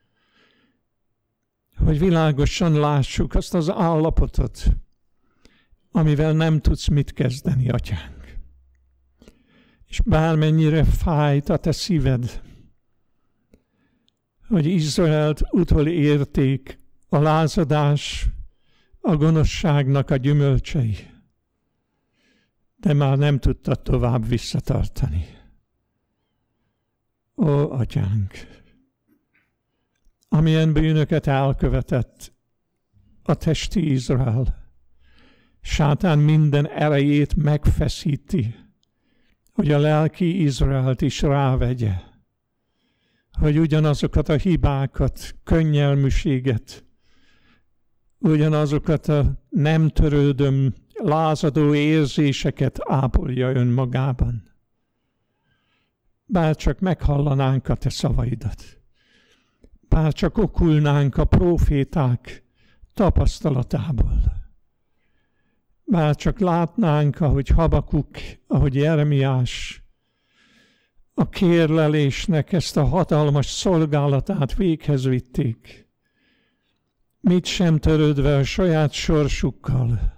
Hogy 1.76 1.98
világosan 1.98 2.78
lássuk 2.78 3.34
azt 3.34 3.54
az 3.54 3.70
állapotot, 3.70 4.66
amivel 5.90 6.32
nem 6.32 6.60
tudsz 6.60 6.88
mit 6.88 7.12
kezdeni, 7.12 7.68
atyánk. 7.68 8.17
És 9.88 10.00
bármennyire 10.00 10.84
fájt 10.84 11.48
a 11.48 11.56
te 11.56 11.72
szíved, 11.72 12.42
hogy 14.48 14.66
Izraelt 14.66 15.42
utol 15.50 15.86
érték 15.86 16.78
a 17.08 17.18
lázadás, 17.18 18.28
a 19.00 19.16
gonoszságnak 19.16 20.10
a 20.10 20.16
gyümölcsei, 20.16 20.96
de 22.76 22.92
már 22.92 23.18
nem 23.18 23.38
tudta 23.38 23.74
tovább 23.74 24.28
visszatartani. 24.28 25.26
Ó, 27.36 27.70
atyánk, 27.70 28.32
amilyen 30.28 30.72
bűnöket 30.72 31.26
elkövetett 31.26 32.32
a 33.22 33.34
testi 33.34 33.90
Izrael, 33.90 34.66
Sátán 35.60 36.18
minden 36.18 36.68
erejét 36.68 37.34
megfeszíti, 37.34 38.54
hogy 39.58 39.70
a 39.72 39.78
lelki 39.78 40.42
Izraelt 40.42 41.02
is 41.02 41.22
rávegye, 41.22 41.92
hogy 43.32 43.58
ugyanazokat 43.58 44.28
a 44.28 44.36
hibákat, 44.36 45.34
könnyelműséget, 45.44 46.84
ugyanazokat 48.18 49.08
a 49.08 49.42
nem 49.48 49.88
törődöm, 49.88 50.74
lázadó 50.94 51.74
érzéseket 51.74 52.78
ápolja 52.84 53.50
önmagában. 53.50 54.42
Bár 56.24 56.56
csak 56.56 56.80
meghallanánk 56.80 57.68
a 57.68 57.74
te 57.74 57.90
szavaidat, 57.90 58.80
bár 59.88 60.12
csak 60.12 60.38
okulnánk 60.38 61.16
a 61.16 61.24
proféták 61.24 62.44
tapasztalatából 62.94 64.37
már 65.90 66.16
csak 66.16 66.38
látnánk, 66.38 67.20
ahogy 67.20 67.48
Habakuk, 67.48 68.08
ahogy 68.46 68.74
Jeremiás 68.74 69.82
a 71.14 71.28
kérlelésnek 71.28 72.52
ezt 72.52 72.76
a 72.76 72.84
hatalmas 72.84 73.46
szolgálatát 73.46 74.54
véghez 74.54 75.04
vitték, 75.04 75.88
mit 77.20 77.44
sem 77.44 77.78
törődve 77.78 78.36
a 78.36 78.44
saját 78.44 78.92
sorsukkal, 78.92 80.16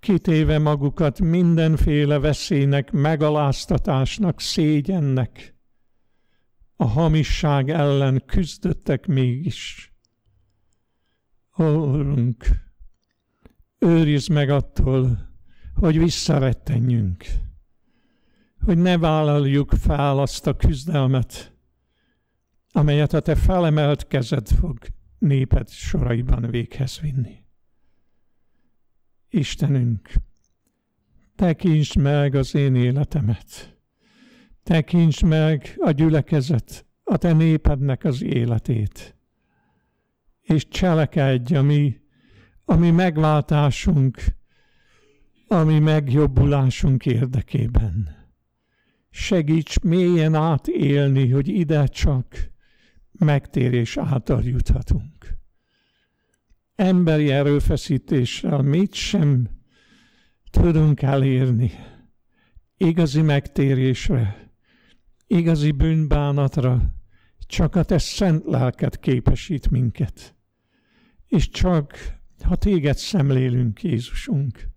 kitéve 0.00 0.58
magukat 0.58 1.20
mindenféle 1.20 2.18
veszélynek, 2.18 2.90
megaláztatásnak, 2.90 4.40
szégyennek, 4.40 5.56
a 6.76 6.84
hamisság 6.84 7.70
ellen 7.70 8.22
küzdöttek 8.26 9.06
mégis. 9.06 9.92
Ó, 11.58 11.64
Urunk, 11.64 12.46
őrizd 13.82 14.30
meg 14.30 14.50
attól, 14.50 15.30
hogy 15.74 15.98
visszarettenjünk, 15.98 17.24
hogy 18.64 18.78
ne 18.78 18.98
vállaljuk 18.98 19.70
fel 19.70 20.18
azt 20.18 20.46
a 20.46 20.56
küzdelmet, 20.56 21.56
amelyet 22.72 23.12
a 23.12 23.20
te 23.20 23.34
felemelt 23.34 24.06
kezed 24.06 24.48
fog 24.48 24.78
néped 25.18 25.68
soraiban 25.68 26.50
véghez 26.50 27.00
vinni. 27.00 27.44
Istenünk, 29.28 30.10
tekints 31.36 31.94
meg 31.94 32.34
az 32.34 32.54
én 32.54 32.74
életemet, 32.74 33.78
tekints 34.62 35.24
meg 35.24 35.74
a 35.78 35.90
gyülekezet, 35.90 36.86
a 37.04 37.16
te 37.16 37.32
népednek 37.32 38.04
az 38.04 38.22
életét, 38.22 39.16
és 40.40 40.68
cselekedj 40.68 41.54
a 41.54 41.62
mi 41.62 42.01
ami 42.64 42.90
megváltásunk, 42.90 44.18
ami 45.48 45.78
megjobbulásunk 45.78 47.06
érdekében. 47.06 48.20
Segíts 49.10 49.80
mélyen 49.80 50.34
átélni, 50.34 51.30
hogy 51.30 51.48
ide 51.48 51.86
csak 51.86 52.50
megtérés 53.12 53.96
által 53.96 54.42
juthatunk. 54.42 55.38
Emberi 56.74 57.30
erőfeszítéssel 57.30 58.62
mit 58.62 58.94
sem 58.94 59.48
tudunk 60.50 61.02
elérni. 61.02 61.70
Igazi 62.76 63.22
megtérésre, 63.22 64.50
igazi 65.26 65.70
bűnbánatra 65.70 66.92
csak 67.38 67.74
a 67.74 67.82
te 67.82 67.98
szent 67.98 68.44
lelket 68.44 69.00
képesít 69.00 69.70
minket. 69.70 70.36
És 71.26 71.48
csak 71.48 72.20
ha 72.42 72.56
téged 72.56 72.96
szemlélünk, 72.96 73.82
Jézusunk, 73.82 74.68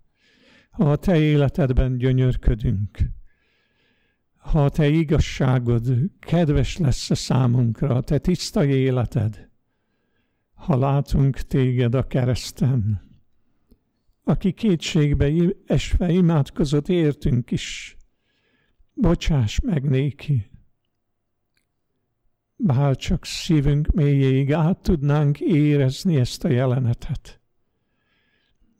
ha 0.70 0.90
a 0.90 0.96
te 0.96 1.20
életedben 1.20 1.98
gyönyörködünk, 1.98 2.98
ha 4.36 4.64
a 4.64 4.68
te 4.68 4.88
igazságod 4.88 5.96
kedves 6.18 6.76
lesz 6.76 7.10
a 7.10 7.14
számunkra, 7.14 7.94
a 7.94 8.00
te 8.00 8.18
tiszta 8.18 8.64
életed, 8.64 9.50
ha 10.54 10.76
látunk 10.76 11.36
téged 11.36 11.94
a 11.94 12.06
kereszten, 12.06 13.00
aki 14.24 14.52
kétségbe 14.52 15.32
esve 15.66 16.10
imádkozott 16.12 16.88
értünk 16.88 17.50
is, 17.50 17.96
bocsáss 18.94 19.60
meg 19.60 19.88
néki. 19.88 20.50
Bár 22.56 22.96
csak 22.96 23.24
szívünk 23.24 23.92
mélyéig 23.92 24.52
át 24.52 24.78
tudnánk 24.78 25.40
érezni 25.40 26.16
ezt 26.16 26.44
a 26.44 26.48
jelenetet 26.48 27.40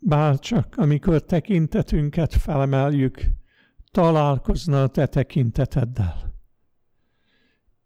bárcsak 0.07 0.77
amikor 0.77 1.25
tekintetünket 1.25 2.35
felemeljük, 2.35 3.25
találkozna 3.91 4.83
a 4.83 4.89
te 4.89 5.07
tekinteteddel. 5.07 6.35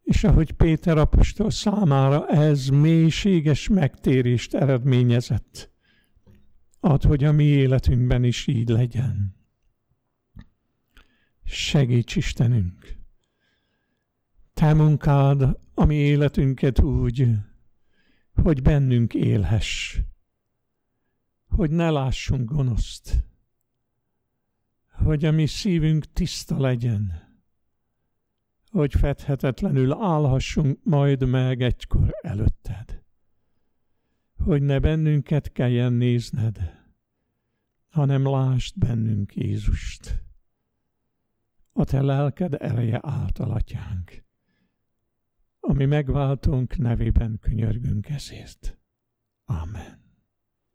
És 0.03 0.25
ahogy 0.25 0.53
Péter 0.53 0.99
apostol 0.99 1.51
számára 1.51 2.27
ez 2.29 2.68
mélységes 2.68 3.68
megtérést 3.68 4.55
eredményezett, 4.55 5.71
ad, 6.81 7.03
hogy 7.03 7.25
a 7.25 7.33
mi 7.33 7.45
életünkben 7.45 8.25
is 8.25 8.47
így 8.47 8.68
legyen. 8.68 9.37
Segíts 11.45 12.16
Istenünk! 12.16 12.99
Te 14.55 14.75
munkád 14.75 15.59
a 15.75 15.85
mi 15.85 15.95
életünket 15.95 16.81
úgy, 16.81 17.29
hogy 18.35 18.62
bennünk 18.62 19.14
élhess 19.14 20.01
hogy 21.51 21.70
ne 21.70 21.90
lássunk 21.90 22.51
gonoszt, 22.51 23.24
hogy 24.92 25.24
a 25.24 25.30
mi 25.30 25.46
szívünk 25.46 26.12
tiszta 26.12 26.61
legyen, 26.61 27.28
hogy 28.70 28.94
fedhetetlenül 28.94 29.92
állhassunk 29.92 30.78
majd 30.84 31.28
meg 31.28 31.62
egykor 31.62 32.11
előtted, 32.22 33.03
hogy 34.36 34.62
ne 34.62 34.78
bennünket 34.78 35.53
kelljen 35.53 35.92
nézned, 35.92 36.78
hanem 37.88 38.30
lásd 38.30 38.78
bennünk 38.78 39.36
Jézust. 39.36 40.22
a 41.72 41.84
te 41.84 42.03
lelked 42.03 42.55
ereje 42.59 43.01
által, 43.03 43.51
atyánk. 43.51 44.24
Ami 45.61 45.84
megváltunk 45.84 46.76
nevében 46.76 47.38
könyörgünk 47.40 48.09
ezért. 48.09 48.78
Amen. 49.44 50.10